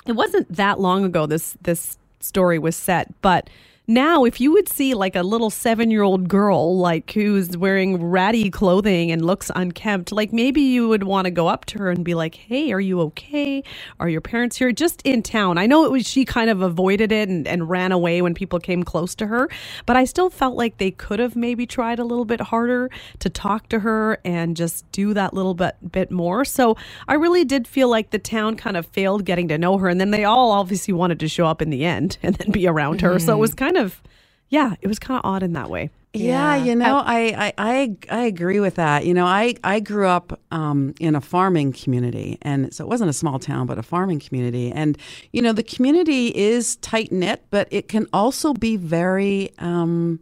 it 0.06 0.14
wasn't 0.14 0.54
that 0.54 0.80
long 0.80 1.04
ago 1.04 1.26
this 1.26 1.58
this 1.62 1.98
story 2.20 2.60
was 2.60 2.76
set, 2.76 3.14
but 3.22 3.50
now 3.88 4.24
if 4.24 4.42
you 4.42 4.52
would 4.52 4.68
see 4.68 4.94
like 4.94 5.16
a 5.16 5.24
little 5.24 5.50
7-year-old 5.50 6.28
girl 6.28 6.78
like 6.78 7.12
who's 7.12 7.58
wearing 7.58 8.04
ratty 8.04 8.50
clothing 8.50 9.12
and 9.12 9.26
looks 9.26 9.52
unkempt, 9.56 10.12
like 10.12 10.34
maybe 10.34 10.62
you 10.62 10.88
would 10.88 11.04
want 11.04 11.26
to 11.26 11.32
go 11.32 11.48
up 11.48 11.66
to 11.66 11.80
her 11.80 11.90
and 11.90 12.04
be 12.04 12.14
like, 12.14 12.36
"Hey, 12.36 12.72
are 12.72 12.80
you 12.82 13.02
okay? 13.02 13.64
Are 14.00 14.10
your 14.10 14.22
parents 14.22 14.58
here?" 14.58 14.72
Just 14.72 15.02
in 15.04 15.22
town. 15.22 15.58
I 15.58 15.68
know 15.68 15.86
it 15.86 15.92
was 15.92 16.08
she 16.08 16.26
kind 16.26 16.50
of 16.50 16.62
avoided 16.62 17.12
it 17.12 17.30
and, 17.30 17.48
and 17.48 17.70
ran 17.70 17.92
away 17.92 18.22
when 18.22 18.34
people 18.34 18.60
came 18.60 18.84
close 18.84 19.16
to 19.16 19.28
her, 19.28 19.50
but 19.86 19.96
I 19.96 20.06
still 20.06 20.30
felt 20.30 20.56
like 20.56 20.78
they 20.78 20.92
could 20.92 21.20
have 21.20 21.36
maybe 21.36 21.66
tried 21.66 22.00
a 22.00 22.04
little 22.04 22.26
bit 22.26 22.42
harder 22.42 22.90
to 23.20 23.30
talk 23.30 23.70
to 23.70 23.80
her 23.80 24.20
and 24.26 24.56
just 24.58 24.90
do 24.92 25.14
that 25.14 25.34
little 25.34 25.54
bit 25.54 25.76
bit 25.92 26.12
more. 26.12 26.46
So 26.46 26.76
I 27.08 27.16
really 27.16 27.46
did 27.46 27.68
feel 27.68 27.90
like 27.90 28.12
the 28.12 28.20
town 28.20 28.56
kind 28.56 28.78
of 28.78 28.86
failed 28.88 29.26
getting 29.26 29.48
to 29.50 29.58
know 29.58 29.78
her, 29.78 29.90
and 29.90 30.00
then 30.00 30.12
they 30.12 30.24
all 30.24 30.52
obviously 30.52 30.94
wanted 30.94 31.20
to 31.20 31.28
show 31.28 31.46
up 31.46 31.62
in 31.62 31.70
the 31.70 31.86
end 31.86 32.18
and 32.24 32.36
then 32.36 32.52
be 32.52 32.68
around 32.68 33.02
her. 33.02 33.20
So 33.20 33.34
it 33.34 33.40
was 33.40 33.52
mm-hmm. 33.52 33.66
kind 33.66 33.75
of, 33.78 34.02
yeah, 34.50 34.76
it 34.82 34.88
was 34.88 35.00
kind 35.00 35.18
of 35.20 35.26
odd 35.26 35.44
in 35.44 35.54
that 35.54 35.70
way. 35.70 35.90
Yeah, 36.14 36.56
Yeah. 36.56 36.64
you 36.64 36.76
know, 36.76 37.00
I, 37.06 37.20
I 37.48 37.54
I 37.58 37.96
I 38.10 38.20
agree 38.22 38.62
with 38.62 38.76
that. 38.76 39.06
You 39.06 39.14
know, 39.14 39.26
I 39.26 39.56
I 39.66 39.82
grew 39.82 40.08
up 40.08 40.40
um, 40.52 40.94
in 41.02 41.14
a 41.14 41.20
farming 41.20 41.74
community, 41.74 42.38
and 42.42 42.74
so 42.74 42.86
it 42.86 42.88
wasn't 42.88 43.10
a 43.10 43.14
small 43.14 43.38
town, 43.38 43.68
but 43.68 43.78
a 43.78 43.84
farming 43.84 44.20
community. 44.22 44.72
And 44.72 44.98
you 45.34 45.42
know, 45.42 45.52
the 45.52 45.64
community 45.64 46.28
is 46.34 46.78
tight 46.78 47.12
knit, 47.12 47.44
but 47.50 47.68
it 47.70 47.90
can 47.90 48.08
also 48.14 48.54
be 48.54 48.78
very 48.78 49.52
um, 49.60 50.22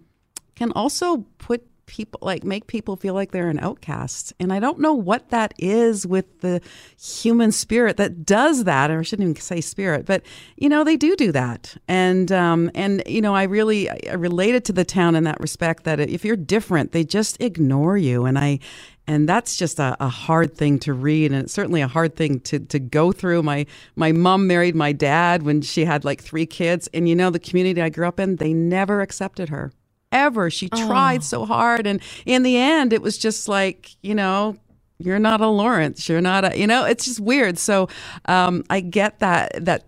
can 0.55 0.71
also 0.71 1.17
put 1.37 1.63
people 1.93 2.19
like 2.23 2.43
make 2.43 2.65
people 2.65 2.95
feel 2.95 3.13
like 3.13 3.31
they're 3.31 3.49
an 3.49 3.59
outcast. 3.59 4.33
And 4.39 4.51
I 4.51 4.59
don't 4.59 4.79
know 4.79 4.95
what 4.95 5.29
that 5.29 5.53
is 5.59 6.07
with 6.07 6.41
the 6.41 6.59
human 6.99 7.51
spirit 7.51 7.97
that 7.97 8.25
does 8.25 8.63
that, 8.63 8.89
or 8.89 9.01
I 9.01 9.03
shouldn't 9.03 9.29
even 9.29 9.39
say 9.39 9.61
spirit, 9.61 10.07
but 10.07 10.23
you 10.57 10.69
know 10.69 10.83
they 10.83 10.97
do 10.97 11.15
do 11.15 11.31
that. 11.33 11.77
And 11.87 12.31
um, 12.31 12.71
and 12.73 13.03
you 13.05 13.21
know 13.21 13.35
I 13.35 13.43
really 13.43 13.91
I 14.09 14.15
related 14.15 14.65
to 14.65 14.73
the 14.73 14.83
town 14.83 15.15
in 15.15 15.23
that 15.25 15.39
respect 15.39 15.83
that 15.83 15.99
if 15.99 16.25
you're 16.25 16.35
different, 16.35 16.93
they 16.93 17.03
just 17.03 17.39
ignore 17.39 17.95
you. 17.95 18.25
And 18.25 18.39
I 18.39 18.57
and 19.05 19.29
that's 19.29 19.55
just 19.55 19.77
a, 19.77 19.95
a 19.99 20.09
hard 20.09 20.55
thing 20.57 20.79
to 20.79 20.93
read 20.93 21.31
and 21.31 21.43
it's 21.43 21.53
certainly 21.53 21.81
a 21.81 21.87
hard 21.87 22.15
thing 22.15 22.39
to, 22.39 22.57
to 22.57 22.79
go 22.79 23.11
through 23.11 23.43
my 23.43 23.67
my 23.95 24.11
mom 24.13 24.47
married 24.47 24.75
my 24.75 24.93
dad 24.93 25.43
when 25.43 25.61
she 25.61 25.83
had 25.83 26.05
like 26.05 26.21
three 26.21 26.45
kids 26.45 26.87
and 26.93 27.09
you 27.09 27.15
know 27.15 27.29
the 27.29 27.37
community 27.37 27.81
i 27.81 27.89
grew 27.89 28.07
up 28.07 28.17
in 28.17 28.37
they 28.37 28.53
never 28.53 29.01
accepted 29.01 29.49
her 29.49 29.73
ever. 30.13 30.49
She 30.49 30.69
tried 30.69 31.23
so 31.23 31.45
hard 31.45 31.85
and 31.85 32.01
in 32.25 32.43
the 32.43 32.57
end 32.57 32.93
it 32.93 33.01
was 33.01 33.17
just 33.17 33.47
like 33.47 33.91
you 34.01 34.15
know 34.15 34.57
you're 34.99 35.19
not 35.19 35.41
a 35.41 35.47
lawrence. 35.47 36.07
You're 36.07 36.21
not 36.21 36.45
a 36.45 36.57
you 36.57 36.67
know 36.67 36.85
it's 36.85 37.05
just 37.05 37.19
weird. 37.19 37.57
So 37.57 37.89
um, 38.25 38.63
i 38.69 38.79
get 38.79 39.19
that 39.19 39.65
that 39.65 39.85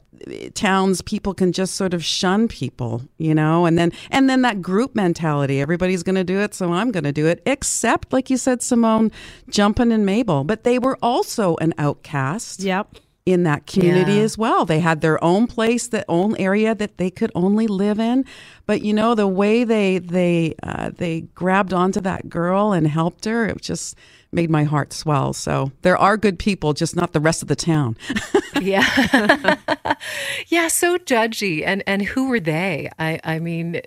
towns 0.55 1.01
people 1.01 1.33
can 1.35 1.51
just 1.51 1.75
sort 1.75 1.93
of 1.93 2.03
shun 2.03 2.47
people 2.47 3.03
you 3.17 3.35
know 3.35 3.65
and 3.65 3.77
then 3.77 3.91
and 4.09 4.27
then 4.27 4.41
that 4.41 4.59
group 4.59 4.95
mentality 4.95 5.61
everybody's 5.61 6.01
going 6.01 6.15
to 6.15 6.23
do 6.23 6.39
it 6.39 6.53
so 6.53 6.71
i'm 6.71 6.89
going 6.89 7.03
to 7.03 7.11
do 7.11 7.27
it 7.27 7.43
except 7.45 8.11
like 8.11 8.29
you 8.29 8.37
said 8.37 8.63
simone 8.63 9.11
Jumpin' 9.49 9.91
and 9.91 10.05
mabel. 10.05 10.43
But 10.43 10.63
they 10.63 10.79
were 10.79 10.97
also 11.01 11.55
an 11.57 11.73
outcast. 11.77 12.59
Yep. 12.61 12.95
In 13.25 13.41
that 13.43 13.65
community 13.65 14.13
Yeah. 14.13 14.21
as 14.21 14.37
well. 14.37 14.65
They 14.65 14.79
had 14.79 15.01
their 15.01 15.21
own 15.23 15.47
place, 15.47 15.87
their 15.87 16.05
own 16.07 16.35
area 16.37 16.75
that 16.75 16.97
they 16.97 17.09
could 17.09 17.31
only 17.33 17.65
live 17.65 17.99
in. 17.99 18.23
But 18.67 18.81
you 18.83 18.93
know, 18.93 19.15
the 19.15 19.27
way 19.27 19.63
they 19.63 19.97
they 19.97 20.53
uh, 20.61 20.91
they 20.95 21.21
grabbed 21.33 21.73
onto 21.73 21.99
that 22.01 22.29
girl 22.29 22.71
and 22.71 22.87
helped 22.87 23.25
her, 23.25 23.47
it 23.47 23.61
just 23.61 23.95
made 24.31 24.49
my 24.51 24.63
heart 24.63 24.93
swell. 24.93 25.33
So 25.33 25.71
there 25.81 25.97
are 25.97 26.17
good 26.17 26.37
people, 26.37 26.73
just 26.73 26.95
not 26.95 27.13
the 27.13 27.19
rest 27.19 27.41
of 27.41 27.47
the 27.47 27.55
town. 27.55 27.97
Yeah. 28.61 29.57
yeah, 30.47 30.69
so 30.69 30.97
judgy. 30.97 31.61
And 31.65 31.83
and 31.85 32.01
who 32.03 32.29
were 32.29 32.39
they? 32.39 32.89
I 32.97 33.19
I 33.23 33.39
mean 33.39 33.81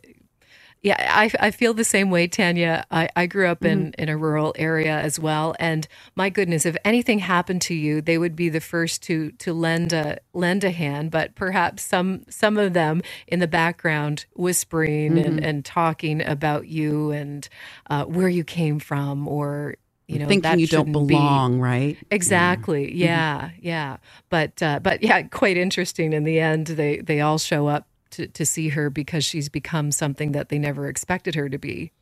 yeah, 0.82 0.96
I, 1.14 1.30
I 1.40 1.50
feel 1.52 1.74
the 1.74 1.84
same 1.84 2.10
way, 2.10 2.28
Tanya. 2.28 2.86
I, 2.90 3.08
I 3.16 3.26
grew 3.26 3.48
up 3.48 3.64
in, 3.64 3.94
in 3.98 4.08
a 4.08 4.16
rural 4.16 4.54
area 4.58 4.98
as 4.98 5.18
well, 5.20 5.56
and 5.60 5.88
my 6.16 6.30
goodness, 6.30 6.66
if 6.66 6.76
anything 6.84 7.20
happened 7.20 7.62
to 7.62 7.74
you, 7.74 8.00
they 8.02 8.18
would 8.18 8.36
be 8.36 8.48
the 8.48 8.60
first 8.60 9.02
to 9.04 9.32
to 9.32 9.52
lend 9.54 9.92
a 9.92 10.20
lend 10.34 10.64
a 10.64 10.70
hand. 10.70 11.10
But 11.10 11.34
perhaps 11.34 11.82
some 11.84 12.24
some 12.30 12.58
of 12.58 12.74
them 12.74 13.02
in 13.28 13.40
the 13.40 13.48
background 13.48 14.26
whispering 14.36 15.18
and, 15.18 15.40
and 15.40 15.64
talking 15.64 16.22
about 16.26 16.68
you 16.68 17.10
and 17.12 17.48
uh, 17.90 18.04
where 18.06 18.28
you 18.30 18.44
came 18.44 18.78
from, 18.80 19.28
or 19.28 19.76
you 20.08 20.20
know, 20.20 20.26
Thinking 20.28 20.60
you 20.60 20.68
don't 20.68 20.86
shouldn't 20.86 21.08
be. 21.08 21.14
belong, 21.14 21.60
right? 21.60 21.98
Exactly. 22.12 22.94
Yeah. 22.96 23.50
Yeah. 23.60 23.98
But 24.30 24.62
uh, 24.62 24.80
but 24.80 25.02
yeah, 25.02 25.22
quite 25.24 25.58
interesting. 25.58 26.14
In 26.14 26.24
the 26.24 26.40
end, 26.40 26.68
they 26.68 26.98
they 27.00 27.22
all 27.22 27.38
show 27.38 27.68
up 27.68 27.87
to 28.10 28.26
to 28.28 28.46
see 28.46 28.70
her 28.70 28.90
because 28.90 29.24
she's 29.24 29.48
become 29.48 29.90
something 29.92 30.32
that 30.32 30.48
they 30.48 30.58
never 30.58 30.88
expected 30.88 31.34
her 31.34 31.48
to 31.48 31.58
be. 31.58 31.92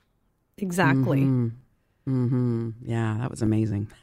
Exactly. 0.58 1.22
hmm 2.04 2.70
Yeah, 2.82 3.16
that 3.20 3.30
was 3.30 3.42
amazing. 3.42 3.88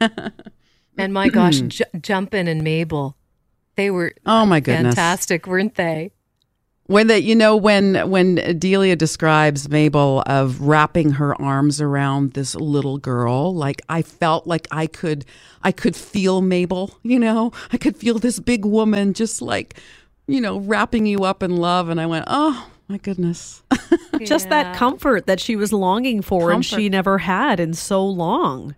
And 0.96 1.12
my 1.12 1.28
gosh, 1.28 1.60
J- 1.66 1.84
Jumpin' 2.00 2.48
and 2.48 2.62
Mabel, 2.62 3.16
they 3.76 3.90
were 3.90 4.12
oh 4.26 4.46
my 4.46 4.60
goodness. 4.60 4.94
fantastic, 4.94 5.46
weren't 5.46 5.74
they? 5.74 6.12
When 6.86 7.06
the 7.06 7.20
you 7.22 7.34
know 7.34 7.56
when 7.56 8.10
when 8.10 8.58
Delia 8.58 8.94
describes 8.94 9.68
Mabel 9.70 10.22
of 10.26 10.60
wrapping 10.60 11.12
her 11.12 11.40
arms 11.40 11.80
around 11.80 12.34
this 12.34 12.54
little 12.54 12.98
girl, 12.98 13.54
like 13.54 13.80
I 13.88 14.02
felt 14.02 14.46
like 14.46 14.68
I 14.70 14.86
could 14.86 15.24
I 15.62 15.72
could 15.72 15.96
feel 15.96 16.42
Mabel, 16.42 16.98
you 17.02 17.18
know, 17.18 17.52
I 17.72 17.78
could 17.78 17.96
feel 17.96 18.18
this 18.18 18.38
big 18.38 18.66
woman 18.66 19.14
just 19.14 19.40
like 19.40 19.80
you 20.26 20.40
know 20.40 20.58
wrapping 20.58 21.06
you 21.06 21.24
up 21.24 21.42
in 21.42 21.56
love, 21.56 21.88
and 21.88 22.00
I 22.00 22.06
went, 22.06 22.24
oh 22.28 22.68
my 22.88 22.98
goodness, 22.98 23.62
Just 24.24 24.48
that 24.50 24.76
comfort 24.76 25.26
that 25.26 25.40
she 25.40 25.56
was 25.56 25.72
longing 25.72 26.22
for 26.22 26.50
and 26.52 26.64
she 26.64 26.88
never 26.88 27.18
had 27.18 27.60
in 27.60 27.74
so 27.74 28.04
long. 28.06 28.74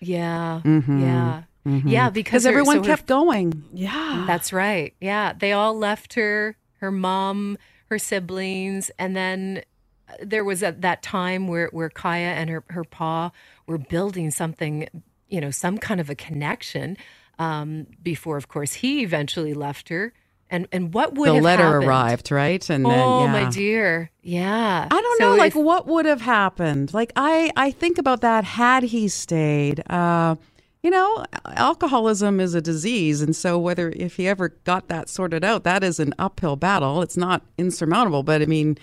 Yeah. 0.00 0.60
Yeah. 0.64 1.42
Yeah. 1.64 2.10
Because 2.10 2.12
because 2.12 2.44
her- 2.44 2.50
everyone 2.50 2.76
so 2.76 2.82
her 2.82 2.86
kept 2.86 3.06
going. 3.06 3.64
Yeah. 3.72 4.24
That's 4.26 4.52
right. 4.52 4.94
Yeah. 5.00 5.32
They 5.38 5.52
all 5.52 5.76
left 5.76 6.14
her, 6.14 6.56
her 6.80 6.90
mom, 6.90 7.58
her 7.86 7.98
siblings. 7.98 8.90
And 8.98 9.16
then 9.16 9.62
uh, 10.08 10.14
there 10.22 10.44
was 10.44 10.62
at 10.62 10.80
that 10.82 11.02
time 11.02 11.48
where, 11.48 11.68
where 11.72 11.90
Kya 11.90 12.06
and 12.18 12.48
her, 12.50 12.64
her 12.68 12.84
pa 12.84 13.32
were 13.66 13.78
building 13.78 14.30
something, 14.30 14.88
you 15.28 15.40
know, 15.40 15.50
some 15.50 15.78
kind 15.78 16.00
of 16.00 16.08
a 16.08 16.14
connection 16.14 16.96
um, 17.38 17.86
before, 18.02 18.36
of 18.36 18.48
course, 18.48 18.74
he 18.74 19.02
eventually 19.02 19.54
left 19.54 19.88
her. 19.88 20.12
And, 20.50 20.66
and 20.72 20.94
what 20.94 21.14
would 21.14 21.28
The 21.28 21.40
letter 21.42 21.62
happened? 21.64 21.84
arrived, 21.84 22.30
right? 22.30 22.70
And 22.70 22.84
then 22.86 22.98
Oh, 22.98 23.24
yeah. 23.24 23.32
my 23.32 23.50
dear. 23.50 24.10
Yeah. 24.22 24.88
I 24.90 25.00
don't 25.00 25.18
So 25.18 25.30
know, 25.32 25.36
like 25.36 25.54
what 25.54 25.86
would 25.86 26.06
have 26.06 26.22
happened. 26.22 26.94
Like 26.94 27.12
I, 27.16 27.50
I 27.56 27.70
think 27.70 27.98
about 27.98 28.22
that 28.22 28.44
had 28.44 28.82
he 28.84 29.08
stayed. 29.08 29.82
Uh, 29.90 30.36
you 30.82 30.90
know, 30.90 31.24
alcoholism 31.44 32.40
is 32.40 32.54
a 32.54 32.60
disease, 32.62 33.20
and 33.20 33.34
so 33.34 33.58
whether 33.58 33.90
if 33.96 34.16
he 34.16 34.28
ever 34.28 34.50
got 34.64 34.88
that 34.88 35.08
sorted 35.08 35.44
out, 35.44 35.64
that 35.64 35.82
is 35.82 35.98
an 35.98 36.14
uphill 36.18 36.56
battle. 36.56 37.02
It's 37.02 37.16
not 37.16 37.42
insurmountable, 37.58 38.22
but 38.22 38.40
I 38.42 38.46
mean, 38.46 38.78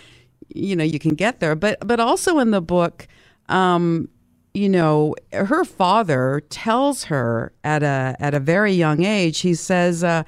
you 0.50 0.75
know, 0.75 0.84
you 0.84 1.00
can 1.00 1.15
get 1.15 1.39
there. 1.39 1.55
But 1.55 1.77
but 1.88 2.00
also 2.01 2.38
in 2.39 2.51
the 2.51 2.62
book, 2.62 3.07
um, 3.48 4.10
you 4.53 4.67
know, 4.69 5.15
her 5.31 5.63
father 5.63 6.43
tells 6.50 7.05
her 7.05 7.53
at 7.63 7.81
a 7.81 8.15
at 8.19 8.34
a 8.34 8.39
very 8.39 8.74
young 8.74 9.03
age. 9.03 9.39
He 9.39 9.53
says. 9.55 10.03
Uh, 10.03 10.24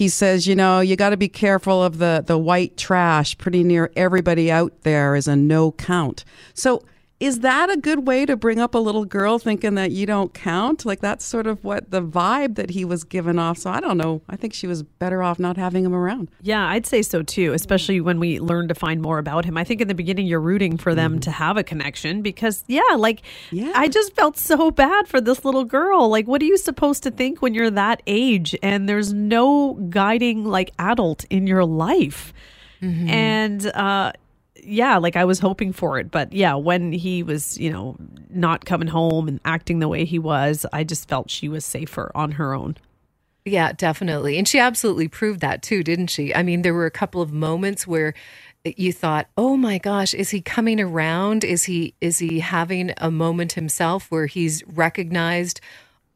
he 0.00 0.08
says, 0.08 0.46
you 0.46 0.56
know, 0.56 0.80
you 0.80 0.96
got 0.96 1.10
to 1.10 1.18
be 1.18 1.28
careful 1.28 1.84
of 1.84 1.98
the 1.98 2.24
the 2.26 2.38
white 2.38 2.78
trash. 2.78 3.36
Pretty 3.36 3.62
near 3.62 3.92
everybody 3.94 4.50
out 4.50 4.72
there 4.80 5.14
is 5.14 5.28
a 5.28 5.36
no 5.36 5.72
count. 5.72 6.24
So, 6.54 6.82
is 7.20 7.40
that 7.40 7.70
a 7.70 7.76
good 7.76 8.06
way 8.06 8.24
to 8.24 8.34
bring 8.34 8.58
up 8.58 8.74
a 8.74 8.78
little 8.78 9.04
girl 9.04 9.38
thinking 9.38 9.74
that 9.74 9.90
you 9.90 10.06
don't 10.06 10.32
count? 10.32 10.86
Like 10.86 11.00
that's 11.00 11.22
sort 11.22 11.46
of 11.46 11.62
what 11.62 11.90
the 11.90 12.02
vibe 12.02 12.54
that 12.54 12.70
he 12.70 12.82
was 12.82 13.04
giving 13.04 13.38
off. 13.38 13.58
So 13.58 13.70
I 13.70 13.78
don't 13.78 13.98
know. 13.98 14.22
I 14.28 14.36
think 14.36 14.54
she 14.54 14.66
was 14.66 14.82
better 14.82 15.22
off 15.22 15.38
not 15.38 15.58
having 15.58 15.84
him 15.84 15.94
around. 15.94 16.30
Yeah, 16.40 16.66
I'd 16.66 16.86
say 16.86 17.02
so 17.02 17.22
too, 17.22 17.52
especially 17.52 18.00
when 18.00 18.18
we 18.20 18.40
learn 18.40 18.68
to 18.68 18.74
find 18.74 19.02
more 19.02 19.18
about 19.18 19.44
him. 19.44 19.58
I 19.58 19.64
think 19.64 19.82
in 19.82 19.88
the 19.88 19.94
beginning 19.94 20.26
you're 20.26 20.40
rooting 20.40 20.78
for 20.78 20.94
them 20.94 21.20
to 21.20 21.30
have 21.30 21.58
a 21.58 21.62
connection 21.62 22.22
because 22.22 22.64
yeah, 22.68 22.96
like 22.96 23.20
Yeah. 23.50 23.72
I 23.74 23.88
just 23.88 24.14
felt 24.16 24.38
so 24.38 24.70
bad 24.70 25.06
for 25.06 25.20
this 25.20 25.44
little 25.44 25.64
girl. 25.64 26.08
Like 26.08 26.26
what 26.26 26.40
are 26.40 26.46
you 26.46 26.56
supposed 26.56 27.02
to 27.02 27.10
think 27.10 27.42
when 27.42 27.52
you're 27.52 27.70
that 27.70 28.02
age 28.06 28.56
and 28.62 28.88
there's 28.88 29.12
no 29.12 29.74
guiding 29.90 30.46
like 30.46 30.70
adult 30.78 31.24
in 31.28 31.46
your 31.46 31.66
life? 31.66 32.32
And 32.82 33.66
uh 33.66 34.12
yeah, 34.64 34.98
like 34.98 35.16
I 35.16 35.24
was 35.24 35.38
hoping 35.38 35.72
for 35.72 35.98
it, 35.98 36.10
but 36.10 36.32
yeah, 36.32 36.54
when 36.54 36.92
he 36.92 37.22
was, 37.22 37.58
you 37.58 37.70
know, 37.70 37.96
not 38.30 38.64
coming 38.64 38.88
home 38.88 39.28
and 39.28 39.40
acting 39.44 39.78
the 39.78 39.88
way 39.88 40.04
he 40.04 40.18
was, 40.18 40.66
I 40.72 40.84
just 40.84 41.08
felt 41.08 41.30
she 41.30 41.48
was 41.48 41.64
safer 41.64 42.10
on 42.14 42.32
her 42.32 42.54
own. 42.54 42.76
Yeah, 43.44 43.72
definitely. 43.72 44.38
And 44.38 44.46
she 44.46 44.58
absolutely 44.58 45.08
proved 45.08 45.40
that 45.40 45.62
too, 45.62 45.82
didn't 45.82 46.08
she? 46.08 46.34
I 46.34 46.42
mean, 46.42 46.62
there 46.62 46.74
were 46.74 46.86
a 46.86 46.90
couple 46.90 47.22
of 47.22 47.32
moments 47.32 47.86
where 47.86 48.14
you 48.64 48.92
thought, 48.92 49.28
"Oh 49.36 49.56
my 49.56 49.78
gosh, 49.78 50.12
is 50.12 50.30
he 50.30 50.40
coming 50.40 50.80
around? 50.80 51.44
Is 51.44 51.64
he 51.64 51.94
is 52.00 52.18
he 52.18 52.40
having 52.40 52.92
a 52.98 53.10
moment 53.10 53.52
himself 53.52 54.10
where 54.10 54.26
he's 54.26 54.62
recognized 54.66 55.60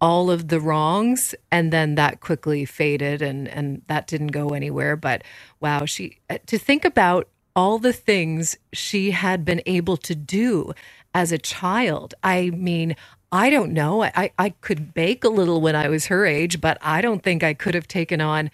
all 0.01 0.31
of 0.31 0.49
the 0.49 0.61
wrongs?" 0.61 1.35
And 1.51 1.73
then 1.73 1.95
that 1.95 2.21
quickly 2.21 2.67
faded, 2.67 3.23
and 3.23 3.49
and 3.49 3.83
that 3.87 4.07
didn't 4.07 4.29
go 4.29 4.49
anywhere. 4.51 4.97
But 4.97 5.23
wow, 5.61 5.87
she 5.87 6.19
uh, 6.29 6.39
to 6.47 6.59
think 6.59 6.85
about 6.85 7.29
all 7.57 7.79
the 7.79 7.93
things 7.93 8.57
she 8.73 9.13
had 9.13 9.45
been 9.45 9.63
able 9.67 9.97
to 9.97 10.15
do 10.15 10.73
as 11.15 11.31
a 11.33 11.39
child. 11.39 12.15
I 12.23 12.51
mean, 12.51 12.97
I 13.31 13.51
don't 13.51 13.73
know. 13.73 14.05
I, 14.05 14.33
I 14.39 14.51
could 14.51 14.95
bake 14.95 15.25
a 15.25 15.29
little 15.29 15.61
when 15.61 15.77
I 15.77 15.89
was 15.89 16.07
her 16.07 16.27
age, 16.27 16.61
but 16.61 16.79
I 16.81 17.01
don't 17.01 17.23
think 17.23 17.43
I 17.43 17.55
could 17.55 17.75
have 17.75 17.89
taken 17.89 18.21
on 18.21 18.51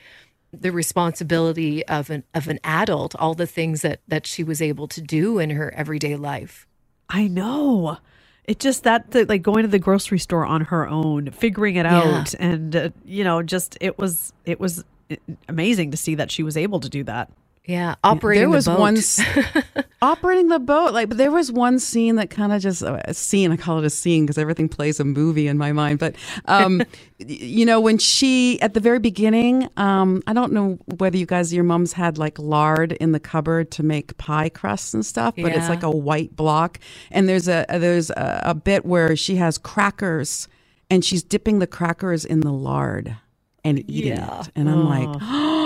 the 0.52 0.72
responsibility 0.72 1.86
of 1.86 2.10
an 2.10 2.24
of 2.34 2.48
an 2.48 2.58
adult, 2.64 3.14
all 3.16 3.34
the 3.34 3.46
things 3.46 3.82
that 3.82 4.00
that 4.08 4.26
she 4.26 4.42
was 4.42 4.60
able 4.60 4.88
to 4.88 5.00
do 5.00 5.38
in 5.38 5.50
her 5.50 5.72
everyday 5.74 6.16
life. 6.16 6.66
I 7.08 7.28
know. 7.28 7.98
It 8.44 8.58
just 8.58 8.82
that 8.84 9.12
the, 9.12 9.26
like 9.26 9.42
going 9.42 9.62
to 9.62 9.68
the 9.68 9.78
grocery 9.78 10.18
store 10.18 10.44
on 10.44 10.62
her 10.62 10.88
own, 10.88 11.30
figuring 11.30 11.76
it 11.76 11.86
out, 11.86 12.34
and 12.40 12.74
uh, 12.74 12.90
you 13.04 13.22
know, 13.22 13.42
just 13.42 13.78
it 13.80 13.98
was 13.98 14.32
it 14.44 14.58
was 14.58 14.84
uh, 15.10 15.16
amazing 15.48 15.92
to 15.92 15.96
see 15.96 16.14
that 16.16 16.30
she 16.30 16.42
was 16.42 16.56
able 16.56 16.80
to 16.80 16.88
do 16.88 17.04
that. 17.04 17.30
Yeah, 17.66 17.94
operating 18.02 18.40
there 18.42 18.48
was 18.50 18.64
the 18.64 18.72
boat. 18.72 18.80
one 18.80 18.96
operating 20.02 20.48
the 20.48 20.58
boat 20.58 20.92
like 20.94 21.08
but 21.08 21.18
there 21.18 21.30
was 21.30 21.52
one 21.52 21.78
scene 21.78 22.16
that 22.16 22.30
kind 22.30 22.52
of 22.52 22.60
just 22.62 22.82
uh, 22.82 22.98
a 23.04 23.12
scene 23.14 23.52
i 23.52 23.56
call 23.56 23.78
it 23.78 23.84
a 23.84 23.90
scene 23.90 24.24
because 24.24 24.38
everything 24.38 24.68
plays 24.68 24.98
a 24.98 25.04
movie 25.04 25.46
in 25.46 25.58
my 25.58 25.72
mind 25.72 25.98
but 25.98 26.16
um 26.46 26.82
you 27.18 27.66
know 27.66 27.78
when 27.80 27.98
she 27.98 28.60
at 28.62 28.72
the 28.74 28.80
very 28.80 28.98
beginning 28.98 29.68
um 29.76 30.22
i 30.26 30.32
don't 30.32 30.52
know 30.52 30.78
whether 30.98 31.18
you 31.18 31.26
guys 31.26 31.52
your 31.52 31.62
moms 31.64 31.92
had 31.92 32.16
like 32.18 32.38
lard 32.38 32.92
in 32.92 33.12
the 33.12 33.20
cupboard 33.20 33.70
to 33.70 33.82
make 33.82 34.16
pie 34.16 34.48
crusts 34.48 34.94
and 34.94 35.04
stuff 35.04 35.34
but 35.36 35.52
it's 35.52 35.68
like 35.68 35.82
a 35.82 35.90
white 35.90 36.34
block 36.34 36.80
and 37.10 37.28
there's 37.28 37.46
a 37.46 37.66
there's 37.68 38.08
a, 38.10 38.40
a 38.46 38.54
bit 38.54 38.86
where 38.86 39.14
she 39.14 39.36
has 39.36 39.58
crackers 39.58 40.48
and 40.90 41.04
she's 41.04 41.22
dipping 41.22 41.58
the 41.58 41.66
crackers 41.66 42.24
in 42.24 42.40
the 42.40 42.52
lard 42.52 43.16
and 43.64 43.78
eating 43.90 44.16
Yeah. 44.16 44.40
it 44.40 44.50
and 44.56 44.70
i'm 44.70 44.86
like 44.88 45.20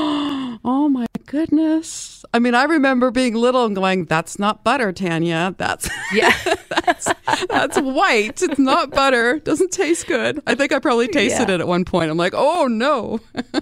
Oh 0.64 0.88
my 0.88 1.06
goodness. 1.26 2.24
I 2.32 2.38
mean, 2.38 2.54
I 2.54 2.64
remember 2.64 3.10
being 3.10 3.34
little 3.34 3.66
and 3.66 3.74
going, 3.74 4.06
that's 4.06 4.38
not 4.38 4.64
butter, 4.64 4.92
Tanya. 4.92 5.54
That's 5.58 5.88
yeah, 6.14 6.32
that's 6.70 7.08
that's 7.48 7.78
white. 7.80 8.40
It's 8.42 8.58
not 8.58 8.90
butter. 8.90 9.38
Doesn't 9.40 9.72
taste 9.72 10.06
good. 10.06 10.42
I 10.46 10.54
think 10.54 10.72
I 10.72 10.78
probably 10.78 11.08
tasted 11.08 11.48
Yeah. 11.48 11.56
it 11.56 11.60
at 11.60 11.68
one 11.68 11.84
point. 11.84 12.10
I'm 12.10 12.16
like, 12.16 12.34
oh 12.34 12.66
no. 12.66 13.20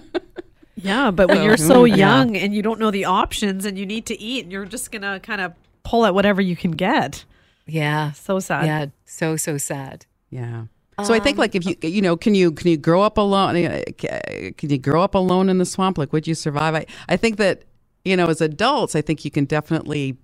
Yeah, 0.75 1.11
but 1.11 1.29
when 1.29 1.37
So- 1.37 1.43
you're 1.43 1.57
so 1.57 1.83
Yeah. 1.85 1.95
young 1.95 2.35
and 2.35 2.53
you 2.53 2.61
don't 2.61 2.79
know 2.79 2.91
the 2.91 3.05
options 3.05 3.65
and 3.65 3.77
you 3.77 3.85
need 3.85 4.05
to 4.07 4.19
eat, 4.19 4.43
and 4.43 4.51
you're 4.51 4.65
just 4.65 4.91
gonna 4.91 5.19
kind 5.21 5.39
of 5.39 5.53
pull 5.83 6.05
at 6.05 6.13
whatever 6.13 6.41
you 6.41 6.55
can 6.57 6.71
get. 6.71 7.23
yeah, 7.65 8.11
So 8.13 8.39
sad. 8.39 8.65
yeah. 8.65 8.85
So 9.05 9.37
so 9.37 9.57
sad. 9.57 10.05
Yeah. 10.29 10.63
So 11.03 11.13
I 11.13 11.19
think 11.19 11.37
like 11.37 11.55
if 11.55 11.65
you 11.65 11.75
you 11.81 12.01
know 12.01 12.15
can 12.15 12.35
you 12.35 12.51
can 12.51 12.69
you 12.69 12.77
grow 12.77 13.01
up 13.01 13.17
alone 13.17 13.55
uh, 13.65 13.83
can 13.97 14.69
you 14.69 14.77
grow 14.77 15.01
up 15.01 15.15
alone 15.15 15.49
in 15.49 15.57
the 15.57 15.65
swamp? 15.65 15.97
Like 15.97 16.13
would 16.13 16.27
you 16.27 16.35
survive? 16.35 16.75
I 16.75 16.85
I 17.09 17.17
think 17.17 17.37
that 17.37 17.63
you 18.05 18.15
know 18.15 18.27
as 18.27 18.41
adults 18.41 18.95
I 18.95 19.01
think 19.01 19.25
you 19.25 19.31
can 19.31 19.45
definitely 19.45 20.17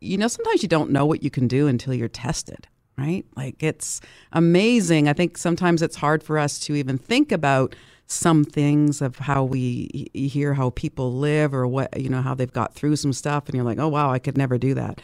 you 0.00 0.18
know 0.18 0.28
sometimes 0.28 0.62
you 0.62 0.68
don't 0.68 0.90
know 0.90 1.06
what 1.06 1.22
you 1.22 1.30
can 1.30 1.48
do 1.48 1.66
until 1.66 1.94
you're 1.94 2.08
tested 2.08 2.66
right? 2.98 3.24
Like 3.36 3.62
it's 3.62 4.00
amazing. 4.32 5.08
I 5.08 5.12
think 5.12 5.38
sometimes 5.38 5.82
it's 5.82 5.96
hard 5.96 6.22
for 6.22 6.38
us 6.38 6.58
to 6.60 6.76
even 6.76 6.98
think 6.98 7.32
about 7.32 7.74
some 8.06 8.44
things 8.44 9.00
of 9.00 9.16
how 9.16 9.42
we 9.42 10.10
hear 10.12 10.54
how 10.54 10.70
people 10.70 11.14
live 11.14 11.54
or 11.54 11.66
what 11.66 11.98
you 11.98 12.10
know 12.10 12.20
how 12.20 12.34
they've 12.34 12.52
got 12.52 12.74
through 12.74 12.96
some 12.96 13.12
stuff 13.12 13.46
and 13.46 13.54
you're 13.54 13.64
like 13.64 13.78
oh 13.78 13.88
wow 13.88 14.10
I 14.10 14.18
could 14.18 14.36
never 14.36 14.58
do 14.58 14.74
that 14.74 15.00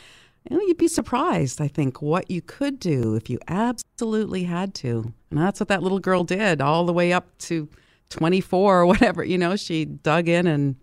you'd 0.50 0.78
be 0.78 0.88
surprised, 0.88 1.61
I 1.61 1.69
think, 1.69 2.00
what 2.00 2.31
you 2.31 2.40
could 2.40 2.81
do 2.81 3.14
if 3.14 3.28
you 3.28 3.38
absolutely 3.49 4.45
had 4.45 4.75
to. 4.76 5.12
And 5.31 5.38
that's 5.38 5.61
what 5.61 5.69
that 5.69 5.83
little 5.83 5.99
girl 5.99 6.25
did 6.25 6.61
all 6.61 6.87
the 6.87 6.93
way 6.93 7.12
up 7.12 7.37
to 7.38 7.69
24 8.11 8.81
or 8.81 8.87
whatever. 8.87 9.23
You 9.23 9.38
know, 9.38 9.57
she 9.57 9.85
dug 9.85 10.28
in 10.28 10.47
and 10.47 10.76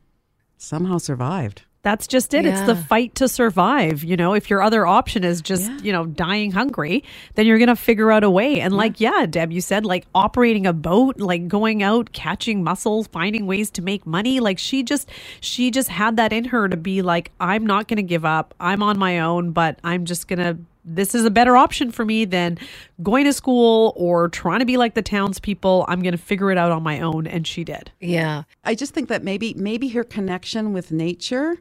somehow 0.57 0.97
survived. 0.97 1.63
That's 1.85 2.07
just 2.07 2.33
it. 2.33 2.47
It's 2.47 2.61
the 2.61 2.75
fight 2.75 3.13
to 3.13 3.27
survive. 3.27 4.03
You 4.03 4.17
know, 4.17 4.33
if 4.33 4.49
your 4.49 4.63
other 4.63 4.87
option 4.87 5.23
is 5.23 5.39
just, 5.39 5.69
Yeah. 5.69 5.77
you 5.83 5.91
know, 5.91 6.07
dying 6.07 6.51
hungry, 6.51 7.03
then 7.35 7.45
you're 7.45 7.59
going 7.59 7.67
to 7.67 7.75
figure 7.75 8.11
out 8.11 8.23
a 8.23 8.29
way. 8.29 8.59
And 8.59 8.73
like, 8.75 8.99
yeah, 8.99 9.27
Deb, 9.27 9.51
you 9.51 9.61
said 9.61 9.85
like 9.85 10.07
operating 10.15 10.65
a 10.65 10.73
boat, 10.73 11.19
like 11.19 11.47
going 11.47 11.83
out, 11.83 12.11
catching 12.11 12.63
mussels, 12.63 13.05
finding 13.05 13.45
ways 13.45 13.69
to 13.69 13.83
make 13.83 14.07
money. 14.07 14.39
Like 14.39 14.57
she 14.57 14.81
just, 14.81 15.11
she 15.41 15.69
just 15.69 15.89
had 15.89 16.17
that 16.17 16.33
in 16.33 16.45
her 16.45 16.67
to 16.67 16.75
be 16.75 17.03
like, 17.03 17.31
I'm 17.39 17.67
not 17.67 17.87
going 17.87 17.97
to 17.97 18.03
give 18.03 18.25
up. 18.25 18.55
I'm 18.59 18.81
on 18.81 18.97
my 18.97 19.19
own, 19.19 19.51
but 19.51 19.77
I'm 19.83 20.05
just 20.05 20.27
going 20.27 20.39
to, 20.39 20.57
this 20.85 21.13
is 21.13 21.23
a 21.23 21.29
better 21.31 21.55
option 21.55 21.91
for 21.91 22.03
me 22.03 22.25
than 22.25 22.57
going 23.03 23.25
to 23.25 23.33
school 23.33 23.93
or 23.95 24.27
trying 24.29 24.59
to 24.61 24.65
be 24.65 24.77
like 24.77 24.95
the 24.95 25.03
townspeople. 25.03 25.85
I'm 25.87 26.01
going 26.01 26.13
to 26.13 26.17
figure 26.17 26.49
it 26.49 26.57
out 26.57 26.71
on 26.71 26.81
my 26.81 26.99
own. 27.01 27.27
And 27.27 27.45
she 27.45 27.63
did. 27.63 27.91
Yeah, 27.99 28.43
I 28.63 28.73
just 28.73 28.95
think 28.95 29.07
that 29.09 29.23
maybe 29.23 29.53
maybe 29.53 29.89
her 29.89 30.03
connection 30.03 30.73
with 30.73 30.91
nature 30.91 31.57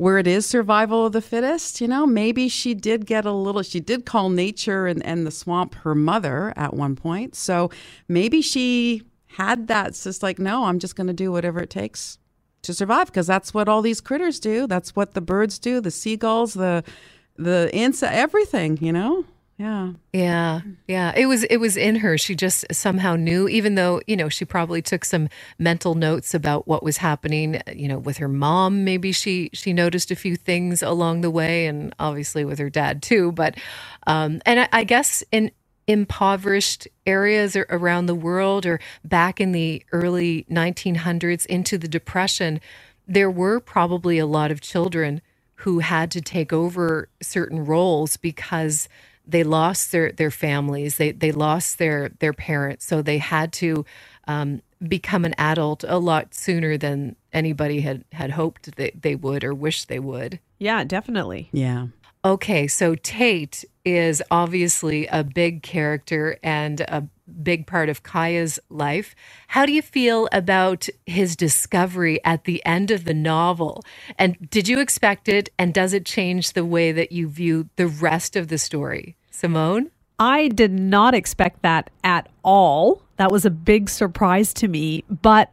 where 0.00 0.16
it 0.16 0.26
is 0.26 0.46
survival 0.46 1.04
of 1.04 1.12
the 1.12 1.20
fittest, 1.20 1.78
you 1.78 1.86
know, 1.86 2.06
maybe 2.06 2.48
she 2.48 2.72
did 2.72 3.04
get 3.04 3.26
a 3.26 3.32
little 3.32 3.62
she 3.62 3.80
did 3.80 4.06
call 4.06 4.30
nature 4.30 4.86
and, 4.86 5.04
and 5.04 5.26
the 5.26 5.30
swamp 5.30 5.74
her 5.74 5.94
mother 5.94 6.54
at 6.56 6.72
one 6.72 6.96
point. 6.96 7.34
So 7.34 7.70
maybe 8.08 8.40
she 8.40 9.02
had 9.26 9.68
that 9.68 9.88
it's 9.88 10.04
just 10.04 10.22
like, 10.22 10.38
no, 10.38 10.64
I'm 10.64 10.78
just 10.78 10.96
gonna 10.96 11.12
do 11.12 11.30
whatever 11.30 11.60
it 11.60 11.68
takes 11.68 12.18
to 12.62 12.72
survive 12.72 13.08
because 13.08 13.26
that's 13.26 13.52
what 13.52 13.68
all 13.68 13.82
these 13.82 14.00
critters 14.00 14.40
do. 14.40 14.66
That's 14.66 14.96
what 14.96 15.12
the 15.12 15.20
birds 15.20 15.58
do, 15.58 15.82
the 15.82 15.90
seagulls, 15.90 16.54
the 16.54 16.82
the 17.36 17.68
insect 17.74 18.14
everything, 18.14 18.78
you 18.80 18.94
know? 18.94 19.26
Yeah. 19.60 19.92
Yeah, 20.14 20.62
yeah. 20.88 21.12
It 21.14 21.26
was 21.26 21.44
it 21.44 21.58
was 21.58 21.76
in 21.76 21.96
her. 21.96 22.16
She 22.16 22.34
just 22.34 22.64
somehow 22.72 23.14
knew, 23.14 23.46
even 23.46 23.74
though 23.74 24.00
you 24.06 24.16
know 24.16 24.30
she 24.30 24.46
probably 24.46 24.80
took 24.80 25.04
some 25.04 25.28
mental 25.58 25.94
notes 25.94 26.32
about 26.32 26.66
what 26.66 26.82
was 26.82 26.96
happening. 26.96 27.60
You 27.70 27.88
know, 27.88 27.98
with 27.98 28.16
her 28.16 28.28
mom, 28.28 28.84
maybe 28.84 29.12
she 29.12 29.50
she 29.52 29.74
noticed 29.74 30.10
a 30.10 30.16
few 30.16 30.34
things 30.34 30.82
along 30.82 31.20
the 31.20 31.30
way, 31.30 31.66
and 31.66 31.94
obviously 31.98 32.42
with 32.42 32.58
her 32.58 32.70
dad 32.70 33.02
too. 33.02 33.32
But 33.32 33.54
um, 34.06 34.40
and 34.46 34.60
I, 34.60 34.68
I 34.72 34.84
guess 34.84 35.22
in 35.30 35.50
impoverished 35.86 36.88
areas 37.06 37.54
around 37.54 38.06
the 38.06 38.14
world, 38.14 38.64
or 38.64 38.80
back 39.04 39.42
in 39.42 39.52
the 39.52 39.84
early 39.92 40.46
1900s 40.50 41.44
into 41.44 41.76
the 41.76 41.88
Depression, 41.88 42.62
there 43.06 43.30
were 43.30 43.60
probably 43.60 44.16
a 44.16 44.24
lot 44.26 44.50
of 44.50 44.62
children 44.62 45.20
who 45.56 45.80
had 45.80 46.10
to 46.12 46.22
take 46.22 46.50
over 46.50 47.10
certain 47.20 47.66
roles 47.66 48.16
because 48.16 48.88
they 49.30 49.44
lost 49.44 49.92
their 49.92 50.12
their 50.12 50.30
families 50.30 50.96
they 50.96 51.12
they 51.12 51.32
lost 51.32 51.78
their 51.78 52.10
their 52.18 52.32
parents 52.32 52.84
so 52.86 53.02
they 53.02 53.18
had 53.18 53.52
to 53.52 53.84
um, 54.26 54.62
become 54.86 55.24
an 55.24 55.34
adult 55.38 55.84
a 55.88 55.98
lot 55.98 56.34
sooner 56.34 56.76
than 56.76 57.16
anybody 57.32 57.80
had 57.80 58.04
had 58.12 58.30
hoped 58.32 58.76
that 58.76 59.02
they 59.02 59.14
would 59.14 59.44
or 59.44 59.54
wished 59.54 59.88
they 59.88 59.98
would 59.98 60.38
Yeah, 60.58 60.84
definitely. 60.84 61.48
Yeah. 61.52 61.86
okay 62.24 62.66
so 62.66 62.94
tate 62.96 63.64
is 63.84 64.22
obviously 64.30 65.06
a 65.06 65.24
big 65.24 65.62
character 65.62 66.38
and 66.42 66.80
a 66.82 67.02
big 67.42 67.66
part 67.66 67.88
of 67.88 68.02
Kya's 68.02 68.58
life 68.68 69.14
how 69.48 69.64
do 69.66 69.72
you 69.72 69.82
feel 69.82 70.28
about 70.32 70.88
his 71.06 71.36
discovery 71.36 72.20
at 72.24 72.44
the 72.44 72.64
end 72.66 72.90
of 72.90 73.04
the 73.04 73.14
novel 73.14 73.82
and 74.18 74.50
did 74.50 74.68
you 74.68 74.80
expect 74.80 75.28
it 75.28 75.48
and 75.58 75.72
does 75.72 75.92
it 75.92 76.04
change 76.04 76.52
the 76.52 76.64
way 76.64 76.92
that 76.92 77.12
you 77.12 77.28
view 77.28 77.68
the 77.76 77.86
rest 77.86 78.36
of 78.36 78.48
the 78.48 78.58
story 78.58 79.16
simone 79.30 79.90
I 80.20 80.48
did 80.48 80.78
not 80.78 81.14
expect 81.14 81.62
that 81.62 81.88
at 82.04 82.28
all. 82.44 83.00
That 83.16 83.32
was 83.32 83.46
a 83.46 83.50
big 83.50 83.88
surprise 83.88 84.52
to 84.54 84.68
me, 84.68 85.02
but 85.08 85.50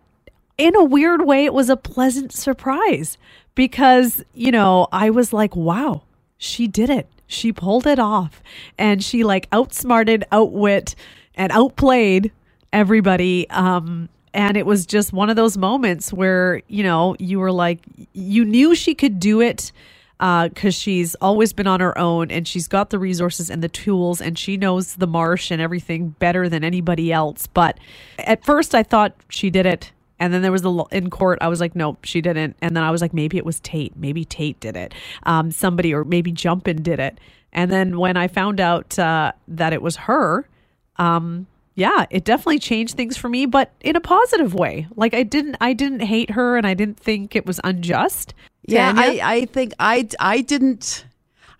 in 0.57 0.75
a 0.75 0.83
weird 0.83 1.25
way, 1.25 1.45
it 1.45 1.53
was 1.53 1.69
a 1.69 1.77
pleasant 1.77 2.33
surprise 2.33 3.17
because, 3.55 4.23
you 4.33 4.51
know, 4.51 4.87
I 4.91 5.09
was 5.09 5.31
like, 5.31 5.55
wow, 5.55 6.03
she 6.37 6.67
did 6.67 6.89
it. 6.89 7.07
She 7.27 7.53
pulled 7.53 7.87
it 7.87 7.97
off. 7.97 8.41
And 8.77 9.01
she 9.01 9.23
like 9.23 9.47
outsmarted, 9.53 10.25
outwit, 10.33 10.95
and 11.37 11.51
outplayed 11.53 12.31
everybody. 12.73 13.49
Um, 13.49 14.09
and 14.33 14.57
it 14.57 14.65
was 14.65 14.85
just 14.85 15.13
one 15.13 15.29
of 15.29 15.35
those 15.35 15.57
moments 15.57 16.11
where, 16.11 16.61
you 16.67 16.83
know, 16.83 17.15
you 17.19 17.39
were 17.39 17.51
like, 17.51 17.79
you 18.13 18.43
knew 18.43 18.75
she 18.75 18.93
could 18.93 19.19
do 19.19 19.39
it 19.39 19.71
because 20.19 20.73
she's 20.73 21.15
always 21.15 21.53
been 21.53 21.67
on 21.67 21.79
her 21.79 21.97
own 21.97 22.31
and 22.31 22.47
she's 22.47 22.67
got 22.67 22.89
the 22.89 22.99
resources 22.99 23.49
and 23.49 23.63
the 23.63 23.69
tools 23.69 24.19
and 24.19 24.37
she 24.37 24.57
knows 24.57 24.95
the 24.95 25.07
marsh 25.07 25.51
and 25.51 25.61
everything 25.61 26.09
better 26.19 26.49
than 26.49 26.63
anybody 26.63 27.13
else. 27.13 27.47
But 27.47 27.79
at 28.19 28.43
first, 28.43 28.75
I 28.75 28.83
thought 28.83 29.15
she 29.29 29.49
did 29.49 29.65
it. 29.65 29.91
And 30.19 30.33
then 30.33 30.41
there 30.41 30.51
was 30.51 30.63
the 30.63 30.73
in 30.91 31.11
court. 31.11 31.37
I 31.41 31.47
was 31.47 31.59
like, 31.59 31.75
nope, 31.75 32.03
she 32.03 32.21
didn't. 32.21 32.57
And 32.59 32.75
then 32.75 32.83
I 32.83 32.89
was 32.89 33.01
like, 33.01 33.13
maybe 33.13 33.37
it 33.37 33.45
was 33.45 33.59
Tate. 33.59 33.95
Maybe 33.95 34.25
Tate 34.25 34.59
did 34.59 34.75
it. 34.75 34.93
Um, 35.23 35.51
somebody 35.51 35.93
or 35.93 36.03
maybe 36.03 36.31
Jumpin 36.31 36.81
did 36.81 36.99
it. 36.99 37.19
And 37.53 37.71
then 37.71 37.99
when 37.99 38.17
I 38.17 38.27
found 38.27 38.59
out 38.59 38.97
uh, 38.97 39.31
that 39.47 39.73
it 39.73 39.81
was 39.83 39.95
her, 39.95 40.47
um, 40.97 41.47
yeah, 41.75 42.07
it 42.09 42.23
definitely 42.23 42.57
changed 42.59 42.95
things 42.95 43.17
for 43.17 43.29
me, 43.29 43.45
but 43.45 43.71
in 43.81 43.95
a 43.95 44.01
positive 44.01 44.55
way. 44.55 44.87
Like 44.95 45.13
I 45.13 45.21
didn't 45.21 45.57
I 45.61 45.73
didn't 45.73 45.99
hate 45.99 46.31
her 46.31 46.57
and 46.57 46.65
I 46.65 46.73
didn't 46.73 46.99
think 46.99 47.35
it 47.35 47.45
was 47.45 47.59
unjust. 47.63 48.33
Yeah, 48.65 48.91
Tanya? 48.93 49.21
I, 49.21 49.33
I 49.35 49.45
think 49.45 49.73
I 49.79 50.07
I 50.19 50.41
didn't 50.41 51.05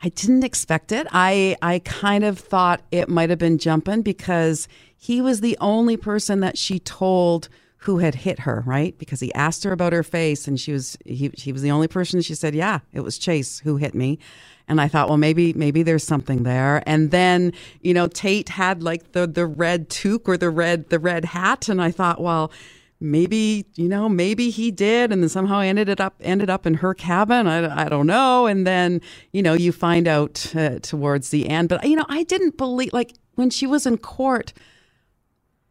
I 0.02 0.10
didn't 0.10 0.44
expect 0.44 0.92
it. 0.92 1.06
I 1.12 1.56
I 1.62 1.80
kind 1.80 2.24
of 2.24 2.40
thought 2.40 2.82
it 2.92 3.10
might 3.10 3.30
have 3.30 3.38
been 3.38 3.60
Jumpin' 3.60 4.02
because 4.02 4.68
he 4.96 5.22
was 5.22 5.42
the 5.42 5.56
only 5.62 5.98
person 5.98 6.40
that 6.40 6.58
she 6.58 6.80
told 6.80 7.48
who 7.80 8.00
had 8.00 8.16
hit 8.16 8.40
her, 8.40 8.64
right? 8.66 8.98
Because 8.98 9.20
he 9.20 9.34
asked 9.34 9.64
her 9.64 9.72
about 9.72 9.94
her 9.94 10.04
face 10.04 10.48
and 10.48 10.60
she 10.60 10.72
was 10.72 10.98
he 11.06 11.52
was 11.52 11.62
the 11.62 11.72
only 11.72 11.88
person 11.88 12.22
she 12.22 12.36
said, 12.36 12.56
"Yeah, 12.56 12.80
it 12.94 13.02
was 13.02 13.18
Chase 13.18 13.60
who 13.60 13.78
hit 13.78 13.94
me." 13.94 14.20
And 14.68 14.82
I 14.82 14.88
thought, 14.88 15.08
well, 15.08 15.18
maybe 15.18 15.54
maybe 15.54 15.84
there's 15.84 16.04
something 16.04 16.44
there. 16.44 16.84
And 16.86 17.12
then, 17.12 17.54
you 17.82 17.94
know, 17.94 18.08
Tate 18.08 18.50
had 18.50 18.84
like 18.84 19.14
the 19.14 19.28
the 19.28 19.46
red 19.46 19.90
toque 19.90 20.28
or 20.28 20.38
the 20.38 20.50
red 20.50 20.90
the 20.90 21.00
red 21.00 21.26
hat 21.26 21.70
and 21.70 21.82
I 21.82 21.92
thought, 21.92 22.22
well, 22.22 22.52
maybe 23.00 23.66
you 23.76 23.88
know 23.88 24.10
maybe 24.10 24.50
he 24.50 24.72
did 24.72 25.12
and 25.12 25.22
then 25.22 25.30
somehow 25.30 25.60
ended 25.60 25.88
it 25.88 26.02
up 26.02 26.16
ended 26.20 26.50
up 26.50 26.66
in 26.66 26.74
her 26.74 26.96
cabin 26.96 27.46
i, 27.46 27.84
I 27.84 27.90
don't 27.90 28.08
know 28.08 28.48
and 28.48 28.66
then 28.66 29.02
you 29.32 29.44
know 29.44 29.54
you 29.54 29.72
find 29.72 30.08
out 30.08 30.56
uh, 30.56 30.80
towards 30.80 31.30
the 31.30 31.48
end 31.48 31.70
but 31.70 31.88
you 31.88 31.96
know 31.96 32.08
i 32.10 32.24
didn't 32.24 32.58
believe 32.58 32.92
like 32.94 33.14
when 33.36 33.52
she 33.52 33.68
was 33.68 33.86
in 33.86 34.00
court 34.00 34.52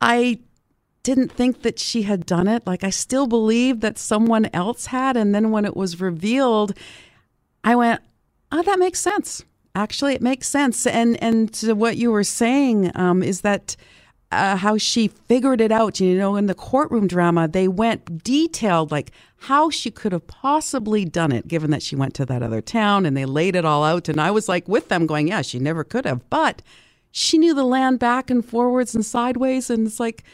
i 0.01 0.39
didn't 1.07 1.31
think 1.31 1.63
that 1.63 1.79
she 1.79 2.03
had 2.03 2.27
done 2.27 2.49
it 2.49 2.67
like 2.67 2.83
i 2.83 2.91
still 2.91 3.29
believed 3.29 3.81
that 3.81 3.97
someone 3.97 4.51
else 4.53 4.87
had 4.87 5.17
and 5.17 5.33
then 5.33 5.53
when 5.53 5.65
it 5.65 5.77
was 5.77 6.01
revealed 6.01 6.77
i 7.63 7.77
went 7.77 8.01
oh 8.51 8.63
that 8.63 8.79
makes 8.81 8.99
sense 8.99 9.45
actually 9.77 10.15
it 10.15 10.21
makes 10.21 10.49
sense 10.49 10.85
and 10.85 11.23
and 11.23 11.55
to 11.55 11.75
what 11.75 11.97
you 11.97 12.11
were 12.11 12.25
saying 12.25 12.91
um, 12.97 13.23
is 13.23 13.43
that 13.43 13.77
uh, 14.33 14.57
how 14.57 14.77
she 14.77 15.09
figured 15.09 15.61
it 15.61 15.73
out. 15.73 16.01
You 16.01 16.17
know, 16.19 16.37
in 16.37 16.47
the 16.47 16.55
courtroom 16.55 17.07
drama, 17.07 17.47
they 17.47 17.69
went 17.69 18.25
detailed, 18.25 18.91
like 18.91 19.13
how 19.43 19.71
she 19.71 19.91
could 19.91 20.13
have 20.13 20.27
possibly 20.27 21.05
done 21.05 21.33
it, 21.33 21.47
given 21.47 21.71
that 21.71 21.83
she 21.83 21.97
went 21.97 22.15
to 22.15 22.27
that 22.27 22.43
other 22.43 22.61
town 22.61 23.07
and 23.07 23.17
they 23.17 23.25
laid 23.25 23.55
it 23.55 23.65
all 23.65 23.85
out. 23.85 24.09
And 24.09 24.21
I 24.21 24.31
was 24.31 24.49
like 24.49 24.67
with 24.67 24.89
them, 24.89 25.07
going, 25.07 25.29
yeah, 25.29 25.43
she 25.43 25.59
never 25.59 25.85
could 25.85 26.05
have. 26.05 26.29
But 26.29 26.63
she 27.13 27.39
knew 27.39 27.55
the 27.55 27.65
land 27.65 27.99
back 27.99 28.29
and 28.31 28.45
forwards 28.45 28.95
and 28.95 29.07
sideways. 29.07 29.71
And 29.71 29.87
it's 29.87 30.01
like 30.01 30.25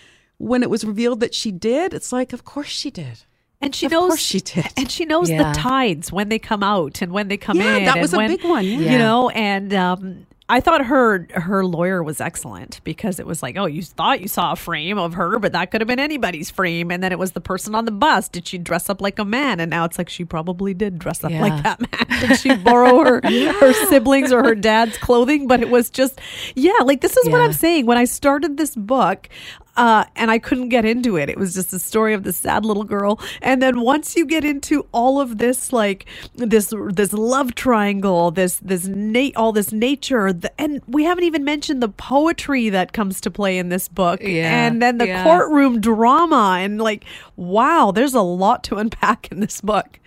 when 0.43 0.63
it 0.63 0.71
was 0.71 0.85
revealed 0.85 1.21
that 1.21 1.35
she 1.35 1.51
did, 1.53 1.95
it's 1.95 2.13
like, 2.13 2.33
of 2.33 2.45
course 2.45 2.69
she 2.69 2.91
did. 2.91 3.21
And 3.61 3.75
she 3.75 3.87
Of 3.87 3.93
knows 3.93 4.09
course 4.09 4.21
she 4.21 4.41
did. 4.41 4.67
And 4.77 4.91
she 4.91 5.05
knows 5.05 5.31
Yeah. 5.31 5.53
the 5.53 5.59
tides 5.59 6.11
when 6.13 6.29
they 6.29 6.41
come 6.41 6.65
out 6.65 7.01
and 7.01 7.13
when 7.13 7.29
they 7.29 7.37
come 7.37 7.59
Yeah, 7.59 7.77
in. 7.77 7.85
that 7.85 8.01
was 8.01 8.13
a 8.13 8.17
when- 8.17 8.29
big 8.31 8.45
one, 8.45 8.65
yeah. 8.65 8.93
You 8.93 8.99
know, 8.99 9.29
and 9.31 9.73
um 9.73 10.27
I 10.49 10.61
thought 10.61 10.85
her 10.85 11.29
her 11.33 11.65
lawyer 11.65 12.03
was 12.03 12.21
excellent 12.21 12.81
because 12.85 13.19
it 13.21 13.27
was 13.27 13.43
like, 13.43 13.57
oh, 13.57 13.65
you 13.65 13.81
thought 13.81 14.21
you 14.21 14.29
saw 14.29 14.53
a 14.53 14.57
frame 14.57 14.99
of 14.99 15.15
her, 15.15 15.39
but 15.39 15.53
that 15.53 15.71
could 15.71 15.81
have 15.81 15.89
been 15.89 16.01
anybody's 16.01 16.51
frame. 16.51 16.91
And 16.91 17.03
then 17.03 17.11
it 17.11 17.19
was 17.19 17.33
the 17.33 17.41
person 17.41 17.75
on 17.75 17.87
the 17.87 17.93
bus. 17.93 18.29
Did 18.29 18.47
she 18.49 18.59
dress 18.59 18.91
up 18.91 19.01
like 19.01 19.19
a 19.19 19.25
man? 19.25 19.61
And 19.61 19.71
now 19.71 19.85
it's 19.87 19.97
like 19.97 20.11
she 20.11 20.25
probably 20.27 20.75
did 20.75 20.99
dress 20.99 21.25
up 21.25 21.31
Yeah. 21.31 21.41
like 21.41 21.63
that 21.63 21.81
man. 21.81 22.21
Did 22.29 22.39
she 22.39 22.55
borrow 22.57 22.99
her 23.03 23.21
her 23.25 23.73
siblings 23.89 24.31
or 24.31 24.43
her 24.45 24.55
dad's 24.55 24.99
clothing? 24.99 25.47
But 25.47 25.63
it 25.63 25.71
was 25.71 25.89
just, 25.89 26.21
yeah, 26.55 26.73
like 26.85 27.01
this 27.01 27.17
is 27.17 27.31
what 27.31 27.41
I'm 27.41 27.53
saying. 27.55 27.87
When 27.87 27.97
I 27.97 28.05
started 28.05 28.57
this 28.59 28.75
book, 28.75 29.29
uh, 29.77 30.05
and 30.17 30.31
I 30.31 30.39
couldn't 30.39 30.69
get 30.69 30.85
into 30.85 31.17
it. 31.17 31.29
It 31.31 31.39
was 31.39 31.55
just 31.55 31.73
a 31.73 31.79
story 31.79 32.13
of 32.15 32.25
the 32.25 32.33
sad 32.33 32.65
little 32.65 32.85
girl. 32.85 33.19
And 33.41 33.63
then 33.63 33.81
once 33.81 34.15
you 34.17 34.27
get 34.27 34.45
into 34.45 34.87
all 34.93 35.21
of 35.21 35.39
this, 35.39 35.73
like 35.73 36.07
this 36.35 36.73
this 36.91 37.13
love 37.13 37.55
triangle, 37.55 38.31
this 38.31 38.59
this 38.59 38.87
na- 38.87 39.31
all 39.37 39.53
this 39.53 39.73
nature, 39.73 40.33
the, 40.33 40.53
and 40.61 40.83
we 40.87 41.05
haven't 41.05 41.25
even 41.25 41.45
mentioned 41.45 41.83
the 41.83 41.89
poetry 41.89 42.69
that 42.69 42.93
comes 42.93 43.21
to 43.23 43.31
play 43.31 43.57
in 43.59 43.71
this 43.71 43.89
book, 43.89 44.21
Yeah, 44.23 44.67
and 44.67 44.83
then 44.83 44.99
the 44.99 45.07
yeah. 45.07 45.25
courtroom 45.25 45.81
drama, 45.81 46.59
and 46.61 46.81
like, 46.81 47.05
wow, 47.37 47.93
there's 47.95 48.15
a 48.15 48.21
lot 48.23 48.65
to 48.65 48.77
unpack 48.77 49.31
in 49.33 49.41
this 49.41 49.61
book. 49.61 49.99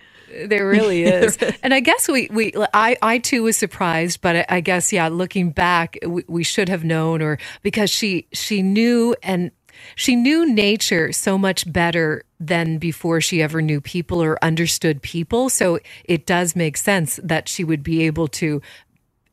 There 0.48 0.68
really 0.68 1.04
is. 1.04 1.38
and 1.62 1.72
I 1.72 1.80
guess 1.80 2.08
we, 2.08 2.28
we 2.30 2.52
I, 2.74 2.96
I 3.00 3.18
too 3.18 3.44
was 3.44 3.56
surprised, 3.56 4.20
but 4.20 4.36
I, 4.36 4.46
I 4.56 4.60
guess, 4.60 4.92
yeah, 4.92 5.08
looking 5.08 5.50
back, 5.50 5.96
we, 6.06 6.24
we 6.28 6.42
should 6.44 6.68
have 6.68 6.84
known 6.84 7.22
or 7.22 7.38
because 7.62 7.90
she, 7.90 8.26
she 8.32 8.60
knew 8.60 9.14
and 9.22 9.50
she 9.94 10.16
knew 10.16 10.52
nature 10.52 11.12
so 11.12 11.38
much 11.38 11.70
better 11.72 12.22
than 12.38 12.78
before 12.78 13.20
she 13.20 13.42
ever 13.42 13.62
knew 13.62 13.80
people 13.80 14.22
or 14.22 14.42
understood 14.44 15.02
people. 15.02 15.48
So 15.48 15.78
it 16.04 16.26
does 16.26 16.54
make 16.54 16.76
sense 16.76 17.18
that 17.22 17.48
she 17.48 17.64
would 17.64 17.82
be 17.82 18.02
able 18.02 18.28
to, 18.28 18.60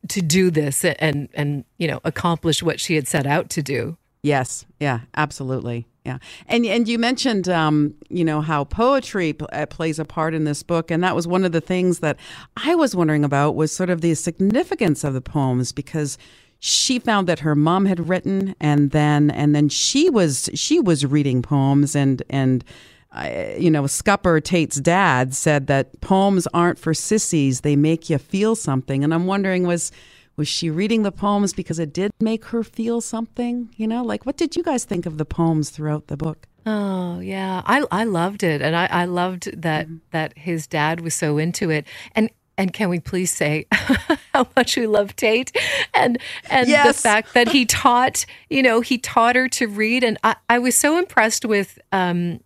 to 0.10 0.22
do 0.22 0.52
this 0.52 0.86
and, 0.86 1.30
and, 1.34 1.66
you 1.78 1.88
know, 1.88 2.00
accomplish 2.04 2.64
what 2.64 2.80
she 2.80 2.96
had 2.96 3.08
set 3.08 3.26
out 3.26 3.50
to 3.52 3.62
do. 3.62 3.98
Yes, 4.24 4.66
yeah, 4.80 5.02
absolutely, 5.18 5.86
yeah. 6.06 6.18
And 6.48 6.66
and 6.66 6.88
you 6.88 6.98
mentioned, 6.98 7.50
um, 7.50 7.94
you 8.08 8.24
know, 8.24 8.40
how 8.40 8.64
poetry 8.64 9.36
uh, 9.52 9.66
plays 9.66 10.00
a 10.00 10.06
part 10.06 10.34
in 10.34 10.46
this 10.46 10.64
book, 10.64 10.90
and 10.90 11.04
that 11.04 11.14
was 11.14 11.28
one 11.28 11.44
of 11.44 11.52
the 11.52 11.60
things 11.60 12.00
that 12.00 12.18
I 12.56 12.74
was 12.74 12.96
wondering 12.96 13.26
about 13.26 13.56
was 13.56 13.74
sort 13.74 13.90
of 13.90 14.00
the 14.00 14.16
significance 14.16 15.04
of 15.04 15.14
the 15.14 15.20
poems 15.20 15.74
because 15.74 16.18
she 16.66 16.98
found 16.98 17.28
that 17.28 17.40
her 17.40 17.56
mom 17.56 17.88
had 17.88 18.08
written, 18.08 18.56
and 18.62 18.92
then 18.92 19.30
and 19.32 19.54
then 19.54 19.68
she 19.68 20.10
was 20.10 20.50
she 20.54 20.80
was 20.80 21.06
reading 21.06 21.42
poems, 21.42 21.94
and 21.94 22.24
and 22.30 22.64
I, 23.12 23.58
you 23.60 23.70
know, 23.70 23.86
Scupper 23.86 24.40
Tate's 24.40 24.78
dad 24.78 25.36
said 25.36 25.68
that 25.68 26.00
poems 26.00 26.48
aren't 26.54 26.80
for 26.80 26.94
sissies; 26.94 27.62
they 27.62 27.76
make 27.76 28.10
you 28.10 28.18
feel 28.18 28.56
something. 28.56 29.04
And 29.04 29.14
I'm 29.14 29.26
wondering 29.26 29.68
was 29.68 29.92
was 30.38 30.48
she 30.48 30.70
reading 30.70 31.04
the 31.04 31.12
poems 31.12 31.52
because 31.52 31.80
it 31.80 31.92
did 31.92 32.12
make 32.22 32.46
her 32.46 32.64
feel 32.64 33.02
something? 33.02 33.70
You 33.76 33.86
know, 33.86 34.02
like 34.02 34.26
what 34.26 34.38
did 34.38 34.56
you 34.56 34.64
guys 34.64 34.86
think 34.86 35.06
of 35.06 35.18
the 35.18 35.26
poems 35.26 35.70
throughout 35.70 36.08
the 36.08 36.16
book? 36.16 36.48
Oh 36.66 37.20
yeah, 37.20 37.62
I 37.66 37.84
I 37.92 38.06
loved 38.06 38.42
it, 38.42 38.62
and 38.62 38.74
I 38.74 38.86
I 38.86 39.04
loved 39.04 39.62
that 39.62 39.88
mm-hmm. 39.88 39.98
that 40.12 40.38
his 40.38 40.66
dad 40.66 41.02
was 41.02 41.14
so 41.14 41.38
into 41.38 41.70
it, 41.72 41.86
and 42.16 42.30
and 42.58 42.74
can 42.74 42.90
we 42.90 43.00
please 43.00 43.32
say 43.32 43.68
how 43.72 44.48
much 44.56 44.78
we 44.78 44.88
love 44.88 45.16
Tate, 45.16 45.52
and 45.94 46.20
and 46.50 46.84
the 46.84 46.94
fact 46.94 47.34
that 47.34 47.50
he 47.50 47.66
taught 47.66 48.26
you 48.50 48.64
know 48.64 48.82
he 48.82 48.98
taught 48.98 49.36
her 49.36 49.50
to 49.50 49.68
read, 49.68 50.04
and 50.04 50.18
I 50.24 50.36
I 50.50 50.60
was 50.60 50.76
so 50.76 50.98
impressed 51.00 51.46
with 51.46 51.80
um 51.92 52.40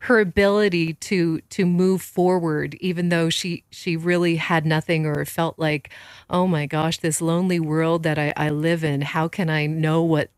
her 0.00 0.20
ability 0.20 0.94
to 0.94 1.40
to 1.50 1.66
move 1.66 2.02
forward 2.02 2.74
even 2.80 3.08
though 3.08 3.30
she 3.30 3.64
she 3.70 3.96
really 3.96 4.36
had 4.36 4.66
nothing 4.66 5.06
or 5.06 5.24
felt 5.24 5.58
like 5.58 5.90
oh 6.30 6.46
my 6.46 6.66
gosh 6.66 6.98
this 6.98 7.20
lonely 7.22 7.60
world 7.60 8.02
that 8.04 8.18
I, 8.18 8.32
I 8.36 8.50
live 8.50 8.84
in 8.84 9.02
how 9.02 9.28
can 9.28 9.50
I 9.50 9.66
know 9.66 10.02
what 10.02 10.30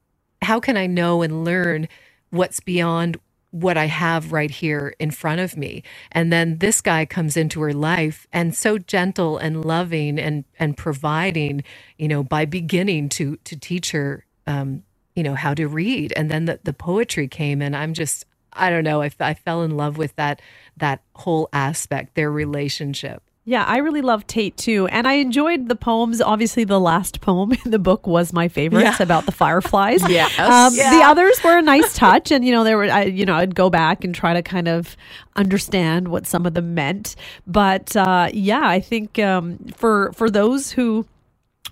how 0.43 0.61
can 0.61 0.77
I 0.77 0.87
know 0.87 1.23
and 1.23 1.45
learn 1.45 1.89
what's 2.31 2.61
beyond 2.61 3.19
what 3.55 3.79
I 3.79 3.87
have 3.87 4.33
right 4.33 4.51
here 4.51 4.95
in 5.01 5.13
front 5.13 5.41
of 5.41 5.57
me. 5.57 5.85
And 6.13 6.33
then 6.33 6.59
this 6.59 6.83
guy 6.83 7.07
comes 7.07 7.37
into 7.39 7.63
her 7.63 7.75
life 7.75 8.27
and 8.33 8.55
so 8.57 8.79
gentle 8.79 9.39
and 9.39 9.65
loving 9.65 10.19
and 10.21 10.45
and 10.59 10.77
providing, 10.77 11.65
you 11.99 12.09
know, 12.09 12.25
by 12.25 12.47
beginning 12.47 13.11
to 13.11 13.39
to 13.45 13.57
teach 13.59 13.93
her 13.93 14.27
um, 14.49 14.85
you 15.17 15.25
know, 15.25 15.37
how 15.37 15.55
to 15.55 15.69
read. 15.69 16.15
And 16.17 16.31
then 16.31 16.47
the, 16.47 16.61
the 16.65 16.75
poetry 16.75 17.29
came 17.29 17.63
and 17.63 17.77
I'm 17.77 17.95
just 17.95 18.27
I 18.55 18.71
don't 18.71 18.85
know, 18.85 19.03
I, 19.03 19.11
fell 19.35 19.65
in 19.65 19.77
love 19.79 19.99
with 19.99 20.17
that 20.17 20.43
that 20.79 21.03
whole 21.17 21.51
aspect, 21.55 22.17
their 22.17 22.33
relationship. 22.33 23.24
Yeah, 23.47 23.65
I 23.65 23.79
really 23.79 24.01
love 24.01 24.27
Tate 24.27 24.57
too. 24.57 24.87
And 24.87 25.07
I 25.07 25.15
enjoyed 25.15 25.69
the 25.69 25.77
poems. 25.77 26.23
Obviously, 26.23 26.65
the 26.65 26.81
last 26.81 27.21
poem 27.21 27.53
in 27.65 27.71
the 27.71 27.79
book 27.79 28.07
was 28.07 28.33
my 28.33 28.49
favorite. 28.49 28.87
It's 28.87 29.01
about 29.01 29.27
the 29.27 29.33
fireflies. 29.33 30.03
Yes. 30.09 30.39
Um, 30.39 30.73
Yeah. 30.75 30.91
The 30.99 31.03
others 31.05 31.39
were 31.45 31.59
a 31.59 31.63
nice 31.63 31.95
touch. 31.95 32.31
And, 32.31 32.45
you 32.45 32.53
know, 32.53 32.65
there 32.65 32.77
were, 32.79 32.85
I, 32.85 33.03
you 33.05 33.27
know, 33.27 33.35
I'd 33.35 33.55
go 33.55 33.69
back 33.69 34.03
and 34.05 34.15
try 34.15 34.33
to 34.33 34.43
kind 34.43 34.69
of 34.69 34.97
understand 35.37 36.09
what 36.09 36.27
some 36.27 36.47
of 36.47 36.55
them 36.55 36.75
meant. 36.75 37.17
But 37.47 37.95
uh, 37.97 38.31
yeah, 38.33 38.67
I 38.67 38.81
think 38.81 39.19
um, 39.19 39.59
for, 39.77 40.13
for 40.15 40.31
those 40.31 40.71
who, 40.71 41.05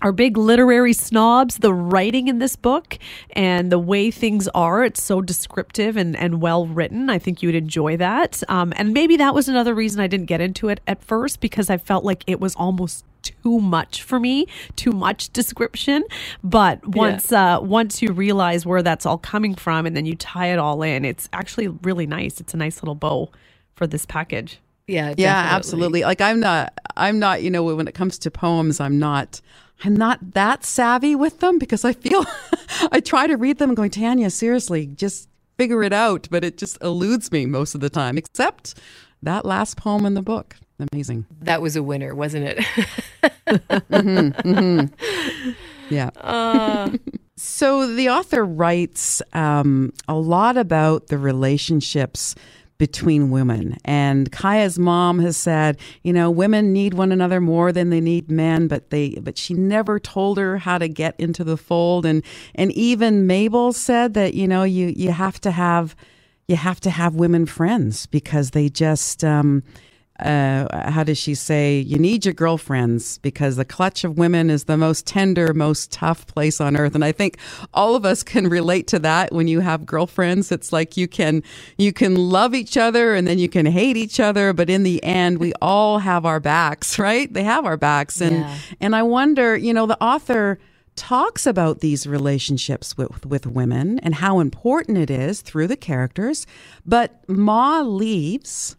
are 0.01 0.11
big 0.11 0.37
literary 0.37 0.93
snobs. 0.93 1.57
The 1.57 1.73
writing 1.73 2.27
in 2.27 2.39
this 2.39 2.55
book 2.55 2.97
and 3.31 3.71
the 3.71 3.79
way 3.79 4.11
things 4.11 4.47
are, 4.49 4.83
it's 4.83 5.01
so 5.01 5.21
descriptive 5.21 5.95
and, 5.95 6.15
and 6.17 6.41
well 6.41 6.67
written. 6.67 7.09
I 7.09 7.19
think 7.19 7.41
you 7.41 7.47
would 7.47 7.55
enjoy 7.55 7.97
that. 7.97 8.43
Um, 8.49 8.73
and 8.75 8.93
maybe 8.93 9.17
that 9.17 9.33
was 9.33 9.47
another 9.47 9.73
reason 9.73 10.01
I 10.01 10.07
didn't 10.07 10.25
get 10.25 10.41
into 10.41 10.69
it 10.69 10.81
at 10.87 11.03
first 11.03 11.39
because 11.39 11.69
I 11.69 11.77
felt 11.77 12.03
like 12.03 12.23
it 12.27 12.39
was 12.39 12.55
almost 12.55 13.05
too 13.21 13.59
much 13.59 14.03
for 14.03 14.19
me, 14.19 14.47
too 14.75 14.91
much 14.91 15.31
description. 15.31 16.03
But 16.43 16.85
once 16.85 17.31
uh, 17.31 17.59
once 17.61 18.01
you 18.01 18.11
realize 18.11 18.65
where 18.65 18.83
that's 18.83 19.05
all 19.05 19.17
coming 19.17 19.55
from 19.55 19.85
and 19.85 19.95
then 19.95 20.05
you 20.05 20.15
tie 20.15 20.47
it 20.47 20.59
all 20.59 20.83
in, 20.83 21.05
it's 21.05 21.29
actually 21.31 21.69
really 21.69 22.05
nice. 22.05 22.41
It's 22.41 22.53
a 22.53 22.57
nice 22.57 22.83
little 22.83 22.95
bow 22.95 23.29
for 23.75 23.87
this 23.87 24.05
package. 24.05 24.59
Yeah, 24.87 25.13
Yeah, 25.17 25.47
absolutely. 25.55 26.01
Like 26.01 26.19
I'm 26.19 26.41
not 26.41 26.73
I'm 26.97 27.19
not, 27.19 27.41
you 27.41 27.49
know, 27.49 27.63
when 27.63 27.87
it 27.87 27.93
comes 27.93 28.17
to 28.19 28.31
poems, 28.31 28.79
I'm 28.79 28.99
not 28.99 29.39
I'm 29.83 29.95
not 29.95 30.33
that 30.33 30.65
savvy 30.65 31.15
with 31.15 31.39
them 31.39 31.59
because 31.59 31.85
I 31.85 31.93
feel 31.93 32.25
I 32.91 32.99
try 32.99 33.27
to 33.27 33.35
read 33.35 33.57
them 33.57 33.75
going, 33.75 33.91
Tanya, 33.91 34.29
seriously, 34.29 34.87
just 34.87 35.29
figure 35.57 35.83
it 35.83 35.93
out, 35.93 36.27
but 36.31 36.43
it 36.43 36.57
just 36.57 36.81
eludes 36.81 37.31
me 37.31 37.45
most 37.45 37.75
of 37.75 37.81
the 37.81 37.89
time, 37.89 38.17
except 38.17 38.75
that 39.21 39.45
last 39.45 39.77
poem 39.77 40.05
in 40.05 40.13
the 40.13 40.21
book. 40.21 40.55
Amazing. 40.91 41.25
That 41.41 41.61
was 41.61 41.75
a 41.75 41.83
winner, 41.83 42.15
wasn't 42.15 42.57
it? 42.57 44.89
Yeah. 45.89 46.09
Uh, 46.21 46.91
So 47.35 47.93
the 47.93 48.09
author 48.09 48.45
writes 48.45 49.21
um, 49.33 49.91
a 50.07 50.15
lot 50.15 50.55
about 50.55 51.07
the 51.07 51.17
relationships 51.17 52.35
between 52.77 53.29
women. 53.29 53.77
And 53.85 54.31
Kya's 54.31 54.79
mom 54.79 55.19
has 55.19 55.37
said, 55.37 55.77
you 56.03 56.11
know, 56.11 56.29
women 56.29 56.73
need 56.73 56.93
one 56.93 57.11
another 57.11 57.39
more 57.39 57.71
than 57.71 57.89
they 57.89 58.01
need 58.01 58.31
men, 58.31 58.67
but 58.67 58.89
they 58.89 59.11
but 59.21 59.37
she 59.37 59.53
never 59.53 59.99
told 59.99 60.37
her 60.37 60.57
how 60.57 60.77
to 60.77 60.87
get 60.87 61.15
into 61.19 61.43
the 61.43 61.57
fold. 61.57 62.05
And 62.05 62.23
and 62.55 62.71
even 62.73 63.27
Mabel 63.27 63.73
said 63.73 64.13
that, 64.15 64.33
you 64.33 64.47
know, 64.47 64.63
you 64.63 64.93
you 64.95 65.11
have 65.11 65.39
to 65.41 65.51
have 65.51 65.95
you 66.47 66.55
have 66.55 66.79
to 66.81 66.89
have 66.89 67.15
women 67.15 67.45
friends 67.45 68.05
because 68.07 68.51
they 68.51 68.69
just 68.69 69.23
um, 69.23 69.63
uh, 70.23 70.89
how 70.89 71.03
does 71.03 71.17
she 71.17 71.35
say? 71.35 71.79
You 71.79 71.99
need 71.99 72.25
your 72.25 72.33
girlfriends 72.33 73.17
because 73.19 73.55
the 73.57 73.65
clutch 73.65 74.03
of 74.03 74.17
women 74.17 74.49
is 74.49 74.63
the 74.65 74.77
most 74.77 75.05
tender, 75.05 75.53
most 75.53 75.91
tough 75.91 76.25
place 76.27 76.61
on 76.61 76.75
earth. 76.77 76.95
And 76.95 77.03
I 77.05 77.11
think 77.11 77.37
all 77.73 77.95
of 77.95 78.05
us 78.05 78.23
can 78.23 78.47
relate 78.47 78.87
to 78.87 78.99
that. 78.99 79.31
When 79.33 79.47
you 79.47 79.59
have 79.59 79.85
girlfriends, 79.85 80.51
it's 80.51 80.71
like 80.73 80.97
you 80.97 81.07
can 81.07 81.43
you 81.77 81.91
can 81.93 82.15
love 82.15 82.55
each 82.55 82.77
other 82.77 83.13
and 83.13 83.27
then 83.27 83.37
you 83.39 83.49
can 83.49 83.65
hate 83.65 83.97
each 83.97 84.19
other, 84.19 84.53
but 84.53 84.69
in 84.69 84.83
the 84.83 85.03
end, 85.03 85.39
we 85.39 85.53
all 85.61 85.99
have 85.99 86.25
our 86.25 86.39
backs, 86.39 86.97
right? 87.07 87.31
They 87.33 87.43
have 87.43 87.65
our 87.65 87.77
backs, 87.77 88.21
and 88.21 88.37
Yeah. 88.37 88.57
and 88.81 88.95
I 88.95 89.03
wonder, 89.03 89.55
you 89.57 89.73
know, 89.73 89.85
the 89.85 90.01
author 90.03 90.57
talks 90.95 91.47
about 91.47 91.79
these 91.79 92.05
relationships 92.05 92.95
with, 92.97 93.25
with 93.25 93.47
women 93.47 93.97
and 93.99 94.15
how 94.15 94.39
important 94.39 94.97
it 94.97 95.09
is 95.09 95.41
through 95.41 95.67
the 95.67 95.75
characters. 95.75 96.45
But 96.85 97.27
Ma 97.27 97.81
leaves, 97.81 98.75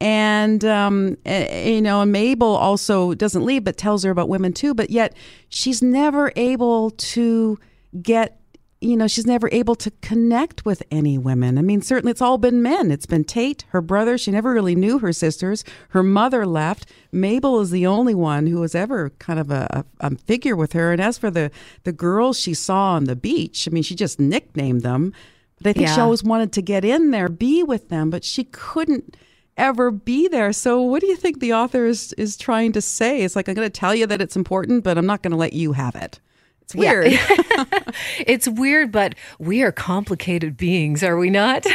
and 0.00 0.64
um, 0.64 1.16
eh, 1.24 1.70
you 1.70 1.82
know, 1.82 2.02
and 2.02 2.12
Mabel 2.12 2.54
also 2.54 3.14
doesn't 3.14 3.44
leave, 3.44 3.64
but 3.64 3.76
tells 3.76 4.04
her 4.04 4.10
about 4.10 4.28
women 4.28 4.52
too. 4.52 4.74
But 4.74 4.90
yet, 4.90 5.14
she's 5.48 5.82
never 5.82 6.32
able 6.36 6.90
to 6.90 7.58
get. 8.02 8.40
You 8.78 8.94
know, 8.94 9.08
she's 9.08 9.26
never 9.26 9.48
able 9.52 9.74
to 9.76 9.90
connect 10.02 10.66
with 10.66 10.82
any 10.90 11.16
women. 11.16 11.56
I 11.56 11.62
mean, 11.62 11.80
certainly 11.80 12.10
it's 12.10 12.20
all 12.20 12.36
been 12.36 12.62
men. 12.62 12.90
It's 12.90 13.06
been 13.06 13.24
Tate, 13.24 13.64
her 13.70 13.80
brother. 13.80 14.18
She 14.18 14.30
never 14.30 14.52
really 14.52 14.74
knew 14.74 14.98
her 14.98 15.14
sisters. 15.14 15.64
Her 15.88 16.02
mother 16.02 16.44
left. 16.44 16.92
Mabel 17.10 17.58
is 17.60 17.70
the 17.70 17.86
only 17.86 18.14
one 18.14 18.46
who 18.46 18.60
was 18.60 18.74
ever 18.74 19.10
kind 19.18 19.40
of 19.40 19.50
a, 19.50 19.84
a, 20.00 20.06
a 20.06 20.16
figure 20.16 20.54
with 20.54 20.74
her. 20.74 20.92
And 20.92 21.00
as 21.00 21.16
for 21.16 21.30
the, 21.30 21.50
the 21.84 21.90
girls 21.90 22.38
she 22.38 22.52
saw 22.52 22.92
on 22.92 23.04
the 23.04 23.16
beach, 23.16 23.66
I 23.66 23.72
mean, 23.72 23.82
she 23.82 23.94
just 23.94 24.20
nicknamed 24.20 24.82
them. 24.82 25.14
But 25.62 25.70
I 25.70 25.72
think 25.72 25.88
she 25.88 26.00
always 26.00 26.22
wanted 26.22 26.52
to 26.52 26.62
get 26.62 26.84
in 26.84 27.12
there, 27.12 27.30
be 27.30 27.62
with 27.62 27.88
them, 27.88 28.10
but 28.10 28.24
she 28.24 28.44
couldn't 28.44 29.16
ever 29.56 29.90
be 29.90 30.28
there. 30.28 30.52
So 30.52 30.80
what 30.82 31.00
do 31.00 31.06
you 31.06 31.16
think 31.16 31.40
the 31.40 31.52
author 31.54 31.86
is, 31.86 32.12
is 32.14 32.36
trying 32.36 32.72
to 32.72 32.80
say? 32.80 33.22
It's 33.22 33.34
like, 33.36 33.48
I'm 33.48 33.54
going 33.54 33.66
to 33.66 33.70
tell 33.80 33.94
you 33.94 34.06
that 34.06 34.20
it's 34.20 34.36
important, 34.36 34.84
but 34.84 34.98
I'm 34.98 35.06
not 35.06 35.22
going 35.22 35.30
to 35.32 35.36
let 35.36 35.52
you 35.52 35.72
have 35.72 35.94
it. 35.96 36.20
It's 36.62 36.74
Yeah. 36.74 36.90
weird. 36.92 37.20
It's 38.26 38.46
weird, 38.48 38.92
but 38.92 39.14
we 39.38 39.62
are 39.62 39.72
complicated 39.72 40.56
beings, 40.56 41.02
are 41.02 41.16
we 41.16 41.30
not? 41.30 41.66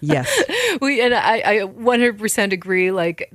yes. 0.00 0.42
we 0.80 1.00
and 1.00 1.14
I, 1.14 1.38
I 1.44 1.54
100% 1.60 2.52
agree. 2.52 2.90
Like, 2.90 3.30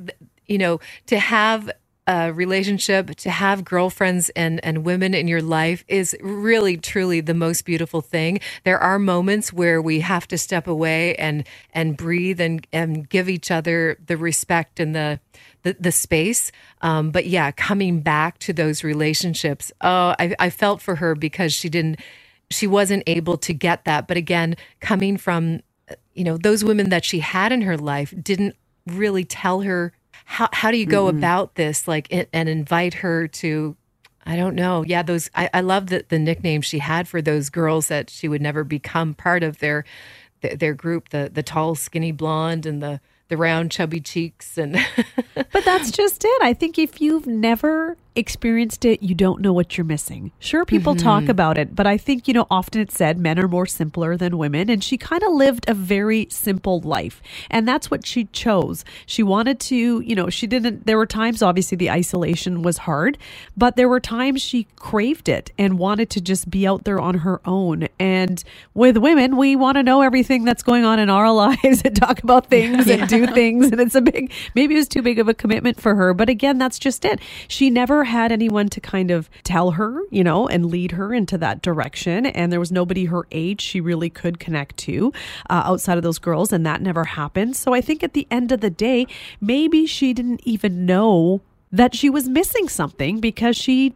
you 0.47 0.57
know, 0.57 0.79
to 1.07 1.17
have 1.19 1.71
a 2.07 2.33
relationship, 2.33 3.15
to 3.17 3.29
have 3.29 3.63
girlfriends 3.63 4.29
and 4.31 4.63
and 4.63 4.85
women 4.85 5.13
in 5.13 5.27
your 5.27 5.41
life 5.41 5.83
is 5.87 6.15
really 6.21 6.77
truly 6.77 7.21
the 7.21 7.33
most 7.33 7.65
beautiful 7.65 8.01
thing. 8.01 8.39
There 8.63 8.79
are 8.79 8.99
moments 8.99 9.53
where 9.53 9.81
we 9.81 10.01
have 10.01 10.27
to 10.29 10.37
step 10.37 10.67
away 10.67 11.15
and 11.15 11.47
and 11.73 11.95
breathe 11.95 12.41
and 12.41 12.65
and 12.73 13.07
give 13.07 13.29
each 13.29 13.51
other 13.51 13.97
the 14.05 14.17
respect 14.17 14.79
and 14.79 14.95
the 14.95 15.19
the, 15.63 15.77
the 15.79 15.91
space. 15.91 16.51
Um, 16.81 17.11
but 17.11 17.25
yeah, 17.25 17.51
coming 17.51 18.01
back 18.01 18.37
to 18.39 18.53
those 18.53 18.83
relationships. 18.83 19.71
Oh, 19.81 20.13
I, 20.19 20.35
I 20.39 20.49
felt 20.49 20.81
for 20.81 20.95
her 20.95 21.15
because 21.15 21.53
she 21.53 21.69
didn't 21.69 21.99
she 22.49 22.67
wasn't 22.67 23.03
able 23.07 23.37
to 23.37 23.53
get 23.53 23.85
that. 23.85 24.07
But 24.07 24.17
again, 24.17 24.55
coming 24.79 25.17
from 25.17 25.61
you 26.13 26.23
know 26.23 26.37
those 26.37 26.63
women 26.63 26.89
that 26.89 27.05
she 27.05 27.19
had 27.19 27.51
in 27.51 27.61
her 27.61 27.77
life 27.77 28.13
didn't 28.21 28.55
really 28.87 29.23
tell 29.23 29.61
her 29.61 29.93
how 30.25 30.49
how 30.51 30.71
do 30.71 30.77
you 30.77 30.85
go 30.85 31.07
mm-hmm. 31.07 31.17
about 31.17 31.55
this 31.55 31.87
like 31.87 32.07
and, 32.11 32.27
and 32.33 32.49
invite 32.49 32.95
her 32.95 33.27
to 33.27 33.75
I 34.25 34.37
don't 34.37 34.55
know. 34.55 34.83
Yeah, 34.83 35.03
those 35.03 35.29
I, 35.35 35.49
I 35.53 35.61
love 35.61 35.87
the 35.87 36.05
the 36.07 36.19
nickname 36.19 36.61
she 36.61 36.79
had 36.79 37.07
for 37.07 37.21
those 37.21 37.49
girls 37.49 37.87
that 37.87 38.09
she 38.09 38.27
would 38.27 38.41
never 38.41 38.63
become 38.63 39.13
part 39.13 39.43
of 39.43 39.59
their 39.59 39.83
their, 40.41 40.55
their 40.55 40.73
group, 40.73 41.09
the 41.09 41.29
the 41.33 41.43
tall, 41.43 41.75
skinny 41.75 42.11
blonde 42.11 42.65
and 42.65 42.81
the 42.81 43.01
the 43.27 43.37
round 43.37 43.71
chubby 43.71 43.99
cheeks 43.99 44.57
and 44.57 44.77
But 45.33 45.65
that's 45.65 45.91
just 45.91 46.23
it. 46.23 46.41
I 46.41 46.53
think 46.53 46.77
if 46.77 47.01
you've 47.01 47.27
never 47.27 47.97
experienced 48.15 48.85
it, 48.85 49.01
you 49.01 49.15
don't 49.15 49.41
know 49.41 49.53
what 49.53 49.77
you're 49.77 49.85
missing. 49.85 50.31
Sure, 50.39 50.65
people 50.65 50.95
talk 50.95 51.23
mm-hmm. 51.23 51.31
about 51.31 51.57
it, 51.57 51.75
but 51.75 51.87
I 51.87 51.97
think, 51.97 52.27
you 52.27 52.33
know, 52.33 52.47
often 52.49 52.81
it's 52.81 52.95
said 52.95 53.17
men 53.17 53.39
are 53.39 53.47
more 53.47 53.65
simpler 53.65 54.15
than 54.15 54.37
women. 54.37 54.69
And 54.69 54.83
she 54.83 54.97
kind 54.97 55.23
of 55.23 55.33
lived 55.33 55.67
a 55.67 55.73
very 55.73 56.27
simple 56.29 56.79
life. 56.81 57.21
And 57.49 57.67
that's 57.67 57.89
what 57.89 58.05
she 58.05 58.25
chose. 58.25 58.85
She 59.05 59.23
wanted 59.23 59.59
to, 59.61 60.01
you 60.01 60.15
know, 60.15 60.29
she 60.29 60.47
didn't, 60.47 60.85
there 60.85 60.97
were 60.97 61.05
times, 61.05 61.41
obviously, 61.41 61.75
the 61.75 61.89
isolation 61.89 62.61
was 62.61 62.79
hard, 62.79 63.17
but 63.57 63.75
there 63.75 63.89
were 63.89 63.99
times 63.99 64.41
she 64.41 64.67
craved 64.75 65.27
it 65.27 65.51
and 65.57 65.79
wanted 65.79 66.09
to 66.11 66.21
just 66.21 66.49
be 66.49 66.67
out 66.67 66.83
there 66.83 66.99
on 66.99 67.19
her 67.19 67.41
own. 67.45 67.87
And 67.99 68.43
with 68.73 68.97
women, 68.97 69.37
we 69.37 69.55
want 69.55 69.77
to 69.77 69.83
know 69.83 70.01
everything 70.01 70.43
that's 70.43 70.63
going 70.63 70.85
on 70.85 70.99
in 70.99 71.09
our 71.09 71.31
lives 71.33 71.81
and 71.83 71.95
talk 71.95 72.21
about 72.21 72.47
things 72.47 72.87
and 72.87 73.07
do 73.07 73.25
things. 73.27 73.71
And 73.71 73.81
it's 73.81 73.95
a 73.95 74.01
big, 74.01 74.31
maybe 74.55 74.75
it 74.75 74.77
was 74.77 74.87
too 74.87 75.01
big 75.01 75.19
of 75.19 75.27
a 75.27 75.33
commitment 75.33 75.81
for 75.81 75.95
her. 75.95 76.13
But 76.13 76.29
again, 76.29 76.57
that's 76.57 76.77
just 76.77 77.05
it. 77.05 77.19
She 77.47 77.69
never 77.69 78.02
had 78.03 78.31
anyone 78.31 78.69
to 78.69 78.81
kind 78.81 79.11
of 79.11 79.29
tell 79.43 79.71
her, 79.71 80.01
you 80.09 80.23
know, 80.23 80.47
and 80.47 80.65
lead 80.65 80.91
her 80.93 81.13
into 81.13 81.37
that 81.39 81.61
direction. 81.61 82.25
And 82.25 82.51
there 82.51 82.59
was 82.59 82.71
nobody 82.71 83.05
her 83.05 83.27
age 83.31 83.61
she 83.61 83.81
really 83.81 84.09
could 84.09 84.39
connect 84.39 84.77
to 84.77 85.13
uh, 85.49 85.63
outside 85.65 85.97
of 85.97 86.03
those 86.03 86.19
girls. 86.19 86.51
And 86.51 86.65
that 86.65 86.81
never 86.81 87.03
happened. 87.03 87.55
So 87.55 87.73
I 87.73 87.81
think 87.81 88.03
at 88.03 88.13
the 88.13 88.27
end 88.29 88.51
of 88.51 88.61
the 88.61 88.69
day, 88.69 89.07
maybe 89.41 89.85
she 89.85 90.13
didn't 90.13 90.41
even 90.43 90.85
know 90.85 91.41
that 91.71 91.95
she 91.95 92.09
was 92.09 92.29
missing 92.29 92.69
something 92.69 93.19
because 93.19 93.57
she 93.57 93.95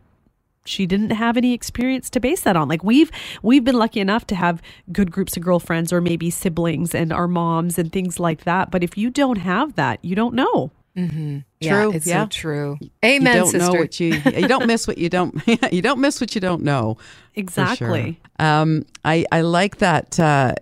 she 0.65 0.85
didn't 0.85 1.11
have 1.11 1.37
any 1.37 1.53
experience 1.53 2.09
to 2.09 2.19
base 2.19 2.41
that 2.41 2.57
on 2.57 2.67
like 2.67 2.83
we've 2.83 3.09
we've 3.41 3.63
been 3.63 3.77
lucky 3.77 3.99
enough 3.99 4.27
to 4.27 4.35
have 4.35 4.61
good 4.91 5.11
groups 5.11 5.37
of 5.37 5.43
girlfriends 5.43 5.93
or 5.93 6.01
maybe 6.01 6.29
siblings 6.29 6.93
and 6.93 7.13
our 7.13 7.27
moms 7.27 7.77
and 7.77 7.93
things 7.93 8.19
like 8.19 8.43
that 8.43 8.69
but 8.69 8.83
if 8.83 8.97
you 8.97 9.09
don't 9.09 9.37
have 9.37 9.75
that 9.75 10.03
you 10.03 10.15
don't 10.15 10.35
know 10.35 10.71
yeah, 10.97 11.41
True, 11.81 11.91
it's 11.93 12.07
yeah. 12.07 12.23
so 12.23 12.27
true. 12.29 12.77
Amen, 13.05 13.33
you 13.35 13.39
don't 13.41 13.51
sister. 13.51 13.71
know 13.71 13.79
what 13.79 13.99
you 13.99 14.13
you 14.35 14.47
don't 14.47 14.65
miss 14.65 14.87
what 14.87 14.97
you 14.97 15.09
don't 15.09 15.35
you 15.71 15.81
don't 15.81 15.99
miss 15.99 16.19
what 16.19 16.33
you 16.33 16.41
don't 16.41 16.63
know. 16.63 16.95
for 16.95 17.01
sure. 17.03 17.43
Exactly. 17.43 18.19
Um, 18.39 18.85
I 19.05 19.25
I 19.31 19.41
like 19.41 19.77
that 19.77 20.19
uh, 20.19 20.55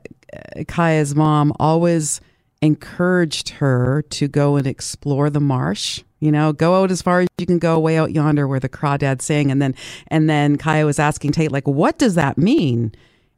Kya's 0.68 1.16
mom 1.16 1.54
always 1.60 2.20
encouraged 2.62 3.50
her 3.50 4.02
to 4.10 4.28
go 4.28 4.56
and 4.56 4.68
explore 4.68 5.30
the 5.30 5.40
marsh. 5.40 6.04
You 6.20 6.32
know, 6.32 6.54
go 6.54 6.82
out 6.82 6.92
as 6.92 7.02
far 7.02 7.22
as 7.22 7.28
you 7.38 7.46
can 7.46 7.60
go, 7.60 7.78
way 7.78 7.98
out 7.98 8.12
yonder 8.12 8.48
where 8.48 8.60
the 8.60 8.70
crawdads 8.70 9.22
sing. 9.22 9.52
And 9.52 9.62
then 9.62 9.76
and 10.08 10.30
then 10.30 10.58
Kya 10.58 10.86
was 10.86 10.98
asking 11.00 11.34
Tate 11.34 11.52
like, 11.52 11.68
what 11.68 11.98
does 11.98 12.16
that 12.16 12.38
mean? 12.38 12.94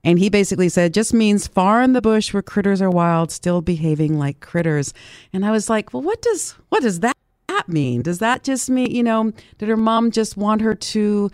And 0.08 0.20
he 0.20 0.30
basically 0.30 0.70
said, 0.70 0.94
just 0.94 1.14
means 1.14 1.48
far 1.48 1.82
in 1.82 1.92
the 1.92 2.02
bush 2.02 2.34
where 2.34 2.42
critters 2.42 2.82
are 2.82 2.90
wild, 2.90 3.30
still 3.30 3.60
behaving 3.60 4.18
like 4.18 4.40
critters. 4.40 4.94
And 5.34 5.46
I 5.46 5.52
was 5.52 5.70
like, 5.70 5.94
well, 5.94 6.02
what 6.02 6.22
does 6.22 6.52
what 6.70 6.82
does 6.82 7.02
that 7.02 7.18
mean? 7.68 8.04
Does 8.04 8.20
that 8.20 8.46
just 8.46 8.70
mean, 8.70 8.90
you 8.90 9.04
know, 9.04 9.34
did 9.58 9.68
her 9.68 9.76
mom 9.76 10.12
just 10.12 10.38
want 10.38 10.62
her 10.62 10.74
to 10.74 11.30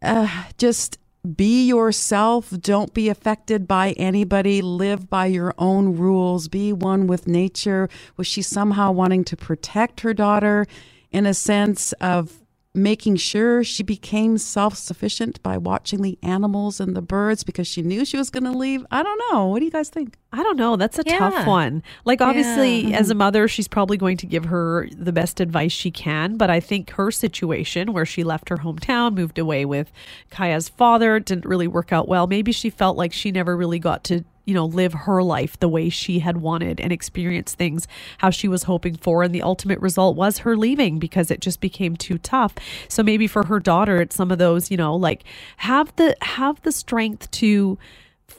uh, 0.00 0.44
just 0.58 0.98
be 1.34 1.66
yourself. 1.66 2.50
Don't 2.50 2.94
be 2.94 3.08
affected 3.08 3.66
by 3.66 3.92
anybody. 3.92 4.62
Live 4.62 5.10
by 5.10 5.26
your 5.26 5.52
own 5.58 5.96
rules. 5.96 6.46
Be 6.46 6.72
one 6.72 7.08
with 7.08 7.26
nature. 7.26 7.88
Was 8.16 8.28
she 8.28 8.42
somehow 8.42 8.92
wanting 8.92 9.24
to 9.24 9.36
protect 9.36 10.02
her 10.02 10.14
daughter 10.14 10.68
in 11.10 11.26
a 11.26 11.34
sense 11.34 11.92
of 11.94 12.41
making 12.74 13.16
sure 13.16 13.62
she 13.62 13.82
became 13.82 14.38
self 14.38 14.76
sufficient 14.76 15.42
by 15.42 15.58
watching 15.58 16.00
the 16.00 16.18
animals 16.22 16.80
and 16.80 16.96
the 16.96 17.02
birds 17.02 17.44
because 17.44 17.66
she 17.66 17.82
knew 17.82 18.04
she 18.04 18.16
was 18.16 18.30
going 18.30 18.44
to 18.44 18.52
leave? 18.52 18.84
I 18.90 19.02
don't 19.02 19.20
know. 19.30 19.46
What 19.48 19.58
do 19.58 19.64
you 19.66 19.70
guys 19.70 19.90
think? 19.90 20.16
I 20.32 20.42
don't 20.42 20.56
know. 20.56 20.76
That's 20.76 20.98
a 20.98 21.02
Yeah. 21.04 21.18
tough 21.18 21.46
one. 21.46 21.82
Like, 22.06 22.22
obviously, 22.22 22.90
Yeah. 22.90 22.98
as 22.98 23.10
a 23.10 23.12
mm-hmm. 23.12 23.18
mother, 23.18 23.48
she's 23.48 23.68
probably 23.68 23.98
going 23.98 24.16
to 24.16 24.26
give 24.26 24.46
her 24.46 24.88
the 24.96 25.12
best 25.12 25.40
advice 25.40 25.72
she 25.72 25.90
can. 25.90 26.38
But 26.38 26.48
I 26.48 26.60
think 26.60 26.90
her 26.92 27.10
situation, 27.10 27.92
where 27.92 28.06
she 28.06 28.24
left 28.24 28.48
her 28.48 28.56
hometown, 28.58 29.14
moved 29.14 29.38
away 29.38 29.66
with 29.66 29.92
Kya's 30.30 30.70
father, 30.70 31.20
didn't 31.20 31.44
really 31.44 31.68
work 31.68 31.92
out 31.92 32.08
well. 32.08 32.26
Maybe 32.26 32.52
she 32.52 32.70
felt 32.70 32.96
like 32.96 33.12
she 33.12 33.30
never 33.30 33.54
really 33.56 33.78
got 33.78 34.04
to, 34.04 34.24
you 34.44 34.54
know, 34.54 34.66
live 34.66 34.92
her 34.92 35.22
life 35.22 35.58
the 35.60 35.68
way 35.68 35.88
she 35.88 36.18
had 36.18 36.38
wanted 36.38 36.80
and 36.80 36.92
experience 36.92 37.54
things 37.54 37.86
how 38.18 38.30
she 38.30 38.48
was 38.48 38.64
hoping 38.64 38.96
for. 38.96 39.22
And 39.22 39.34
the 39.34 39.42
ultimate 39.42 39.80
result 39.80 40.16
was 40.16 40.38
her 40.38 40.56
leaving 40.56 40.98
because 40.98 41.30
it 41.30 41.40
just 41.40 41.60
became 41.60 41.96
too 41.96 42.18
tough. 42.18 42.54
So 42.88 43.02
maybe 43.02 43.26
for 43.26 43.46
her 43.46 43.60
daughter, 43.60 44.00
it's 44.00 44.16
some 44.16 44.30
of 44.30 44.38
those, 44.38 44.70
you 44.70 44.76
know, 44.76 44.94
like 44.94 45.24
have 45.58 45.94
the 45.96 46.16
have 46.22 46.60
the 46.62 46.72
strength 46.72 47.30
to 47.32 47.78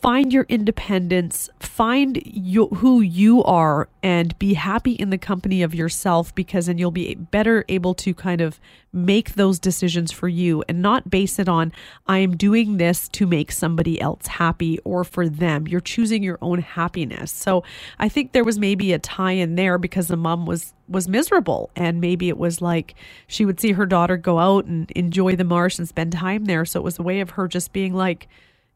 find 0.03 0.33
your 0.33 0.45
independence, 0.49 1.49
find 1.59 2.21
you, 2.25 2.67
who 2.67 2.99
you 2.99 3.41
are, 3.45 3.87
and 4.03 4.37
be 4.37 4.53
happy 4.53 4.91
in 4.91 5.11
the 5.11 5.17
company 5.17 5.63
of 5.63 5.73
yourself 5.73 6.35
because 6.35 6.65
then 6.65 6.77
you'll 6.77 6.91
be 6.91 7.15
better 7.15 7.63
able 7.69 7.93
to 7.93 8.13
kind 8.13 8.41
of 8.41 8.59
make 8.91 9.35
those 9.35 9.59
decisions 9.59 10.11
for 10.11 10.27
you 10.27 10.61
and 10.67 10.81
not 10.81 11.09
base 11.09 11.39
it 11.39 11.47
on, 11.47 11.71
I 12.05 12.17
am 12.17 12.35
doing 12.35 12.75
this 12.75 13.07
to 13.09 13.25
make 13.25 13.49
somebody 13.49 13.99
else 14.01 14.27
happy 14.27 14.77
or 14.79 15.05
for 15.05 15.29
them. 15.29 15.69
You're 15.69 15.79
choosing 15.79 16.21
your 16.21 16.37
own 16.41 16.59
happiness. 16.59 17.31
So 17.31 17.63
I 17.97 18.09
think 18.09 18.33
there 18.33 18.43
was 18.43 18.59
maybe 18.59 18.91
a 18.91 18.99
tie 18.99 19.31
in 19.31 19.55
there 19.55 19.77
because 19.77 20.09
the 20.09 20.17
mom 20.17 20.45
was 20.45 20.73
was 20.89 21.07
miserable 21.07 21.71
and 21.77 22.01
maybe 22.01 22.27
it 22.27 22.37
was 22.37 22.61
like 22.61 22.93
she 23.25 23.45
would 23.45 23.57
see 23.57 23.71
her 23.71 23.85
daughter 23.85 24.17
go 24.17 24.37
out 24.37 24.65
and 24.65 24.91
enjoy 24.91 25.33
the 25.33 25.45
marsh 25.45 25.79
and 25.79 25.87
spend 25.87 26.11
time 26.11 26.43
there 26.43 26.65
so 26.65 26.81
it 26.81 26.83
was 26.83 26.99
a 26.99 27.03
way 27.03 27.21
of 27.21 27.31
her 27.31 27.47
just 27.47 27.71
being 27.71 27.93
like 27.93 28.27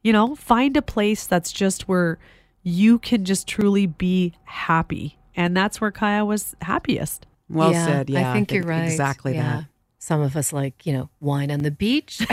you 0.07 0.13
know, 0.13 0.35
find 0.35 0.77
a 0.77 0.81
place 0.81 1.27
that's 1.27 1.51
just 1.51 1.89
where 1.89 2.17
you 2.63 2.97
can 2.97 3.25
just 3.25 3.45
truly 3.45 3.85
be 3.85 4.33
happy. 4.45 5.17
And 5.35 5.55
that's 5.55 5.81
where 5.81 5.91
Kya 5.91 6.25
was 6.25 6.55
happiest. 6.61 7.25
Well 7.49 7.73
Yeah, 7.73 7.85
said. 7.85 8.09
Yeah, 8.09 8.31
I 8.31 8.33
think 8.33 8.53
you're 8.53 8.63
right. 8.63 8.83
Exactly 8.89 9.33
Yeah. 9.33 9.43
that. 9.57 9.65
Some 10.07 10.21
of 10.21 10.37
us 10.37 10.53
like, 10.53 10.85
you 10.85 10.93
know, 10.93 11.09
wine 11.19 11.51
on 11.51 11.59
the 11.59 11.69
beach. 11.69 12.19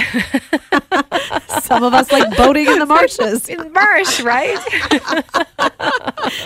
Some 1.60 1.82
of 1.82 1.92
us 1.92 2.12
like 2.12 2.36
boating 2.36 2.68
in 2.68 2.78
the 2.78 2.86
marshes. 2.86 3.48
in 3.48 3.58
the 3.58 3.68
marsh, 3.68 4.20
right? 4.20 4.56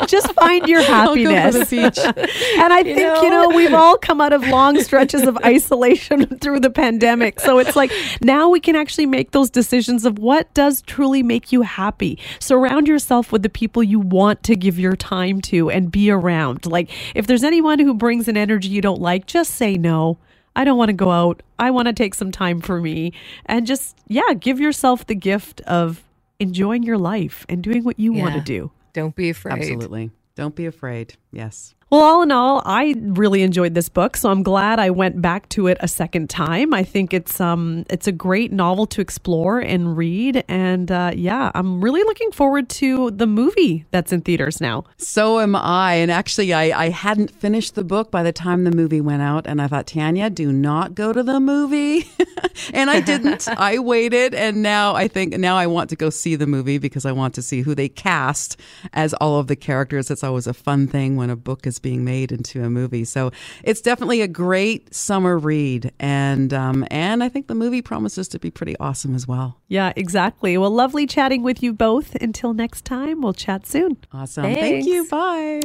Just 0.08 0.32
find 0.32 0.66
your 0.66 0.80
I'll 0.80 1.14
go 1.14 1.30
happiness. 1.30 1.52
to 1.52 1.58
the 1.58 1.66
beach. 1.66 1.98
And 2.58 2.72
I 2.72 2.82
think, 2.82 3.22
you 3.22 3.28
know, 3.28 3.50
we've 3.50 3.74
all 3.74 3.98
come 3.98 4.22
out 4.22 4.32
of 4.32 4.48
long 4.48 4.80
stretches 4.80 5.24
of 5.24 5.36
isolation 5.44 6.24
through 6.38 6.60
the 6.60 6.70
pandemic. 6.70 7.40
So 7.40 7.58
it's 7.58 7.76
like 7.76 7.92
now 8.22 8.48
we 8.48 8.58
can 8.58 8.74
actually 8.74 9.04
make 9.06 9.32
those 9.32 9.50
decisions 9.50 10.06
of 10.06 10.18
what 10.18 10.52
does 10.54 10.80
truly 10.80 11.22
make 11.22 11.52
you 11.52 11.60
happy. 11.60 12.18
Surround 12.40 12.88
yourself 12.88 13.32
with 13.32 13.42
the 13.42 13.50
people 13.50 13.82
you 13.82 14.00
want 14.00 14.42
to 14.44 14.56
give 14.56 14.78
your 14.78 14.96
time 14.96 15.42
to 15.42 15.70
and 15.70 15.92
be 15.92 16.10
around. 16.10 16.64
Like 16.64 16.90
if 17.14 17.26
there's 17.26 17.44
anyone 17.44 17.80
who 17.80 17.92
brings 17.92 18.28
an 18.28 18.38
energy 18.38 18.68
you 18.68 18.80
don't 18.80 19.02
like, 19.02 19.26
just 19.26 19.56
say 19.56 19.74
no. 19.74 20.16
I 20.58 20.64
don't 20.64 20.76
want 20.76 20.88
to 20.88 20.92
go 20.92 21.12
out. 21.12 21.40
I 21.60 21.70
want 21.70 21.86
to 21.86 21.92
take 21.92 22.14
some 22.14 22.32
time 22.32 22.60
for 22.60 22.80
me 22.80 23.12
and 23.46 23.64
just, 23.64 23.96
yeah, 24.08 24.34
give 24.38 24.58
yourself 24.58 25.06
the 25.06 25.14
gift 25.14 25.60
of 25.62 26.02
enjoying 26.40 26.82
your 26.82 26.98
life 26.98 27.46
and 27.48 27.62
doing 27.62 27.84
what 27.84 28.00
you 28.00 28.12
want 28.12 28.34
to 28.34 28.40
do. 28.40 28.72
Don't 28.92 29.14
be 29.14 29.30
afraid. 29.30 29.52
Absolutely. 29.52 30.10
Don't 30.34 30.56
be 30.56 30.66
afraid. 30.66 31.14
Yes. 31.30 31.76
Well, 31.90 32.02
all 32.02 32.22
in 32.22 32.30
all, 32.30 32.62
I 32.66 32.94
really 32.98 33.42
enjoyed 33.42 33.74
this 33.74 33.88
book, 33.88 34.16
so 34.16 34.30
I'm 34.30 34.42
glad 34.42 34.78
I 34.78 34.90
went 34.90 35.22
back 35.22 35.48
to 35.50 35.68
it 35.68 35.78
a 35.80 35.88
second 35.88 36.28
time. 36.28 36.74
I 36.74 36.84
think 36.84 37.14
it's 37.14 37.40
um 37.40 37.86
it's 37.88 38.06
a 38.06 38.12
great 38.12 38.52
novel 38.52 38.86
to 38.88 39.00
explore 39.00 39.58
and 39.58 39.96
read, 39.96 40.44
and 40.48 40.90
uh, 40.92 41.12
yeah, 41.14 41.50
I'm 41.54 41.82
really 41.82 42.02
looking 42.02 42.30
forward 42.30 42.68
to 42.70 43.10
the 43.12 43.26
movie 43.26 43.86
that's 43.90 44.12
in 44.12 44.20
theaters 44.20 44.60
now. 44.60 44.84
So 44.98 45.40
am 45.40 45.56
I. 45.56 45.94
And 45.94 46.10
actually, 46.10 46.52
I, 46.52 46.86
I 46.86 46.88
hadn't 46.90 47.30
finished 47.30 47.74
the 47.74 47.84
book 47.84 48.10
by 48.10 48.22
the 48.22 48.32
time 48.32 48.64
the 48.64 48.70
movie 48.70 49.00
went 49.00 49.22
out. 49.22 49.46
And 49.46 49.60
I 49.60 49.68
thought, 49.68 49.86
Tanya, 49.86 50.30
do 50.30 50.52
not 50.52 50.94
go 50.94 51.12
to 51.12 51.22
the 51.22 51.40
movie. 51.40 52.08
and 52.74 52.90
I 52.90 53.00
didn't. 53.00 53.48
I 53.58 53.78
waited. 53.78 54.34
And 54.34 54.62
now 54.62 54.94
I 54.94 55.08
think, 55.08 55.36
now 55.38 55.56
I 55.56 55.66
want 55.66 55.90
to 55.90 55.96
go 55.96 56.10
see 56.10 56.36
the 56.36 56.46
movie 56.46 56.78
because 56.78 57.04
I 57.04 57.12
want 57.12 57.34
to 57.34 57.42
see 57.42 57.62
who 57.62 57.74
they 57.74 57.88
cast 57.88 58.60
as 58.92 59.14
all 59.14 59.38
of 59.38 59.46
the 59.46 59.56
characters. 59.56 60.10
It's 60.10 60.24
always 60.24 60.46
a 60.46 60.54
fun 60.54 60.86
thing 60.86 61.16
when 61.16 61.30
a 61.30 61.36
book 61.36 61.66
is 61.66 61.77
being 61.78 62.04
made 62.04 62.32
into 62.32 62.62
a 62.62 62.70
movie. 62.70 63.04
So 63.04 63.30
it's 63.62 63.80
definitely 63.80 64.20
a 64.20 64.28
great 64.28 64.94
summer 64.94 65.38
read. 65.38 65.92
And, 65.98 66.52
um, 66.52 66.86
and 66.90 67.22
I 67.22 67.28
think 67.28 67.46
the 67.46 67.54
movie 67.54 67.82
promises 67.82 68.28
to 68.28 68.38
be 68.38 68.50
pretty 68.50 68.76
awesome 68.78 69.14
as 69.14 69.26
well. 69.26 69.60
Yeah, 69.68 69.92
exactly. 69.96 70.56
Well, 70.56 70.70
lovely 70.70 71.06
chatting 71.06 71.42
with 71.42 71.62
you 71.62 71.72
both. 71.72 72.14
Until 72.16 72.54
next 72.54 72.84
time, 72.84 73.20
we'll 73.20 73.32
chat 73.32 73.66
soon. 73.66 73.98
Awesome. 74.12 74.44
Thank 74.44 74.86
you. 74.86 75.06
Bye. 75.08 75.60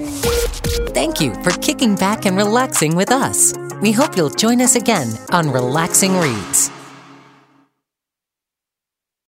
Thank 0.93 1.21
you 1.21 1.33
for 1.43 1.51
kicking 1.59 1.95
back 1.95 2.25
and 2.25 2.37
relaxing 2.37 2.95
with 2.95 3.11
us. 3.11 3.53
We 3.81 3.91
hope 3.91 4.15
you'll 4.15 4.29
join 4.29 4.61
us 4.61 4.75
again 4.75 5.09
on 5.31 5.51
Relaxing 5.51 6.17
Reads. 6.17 6.82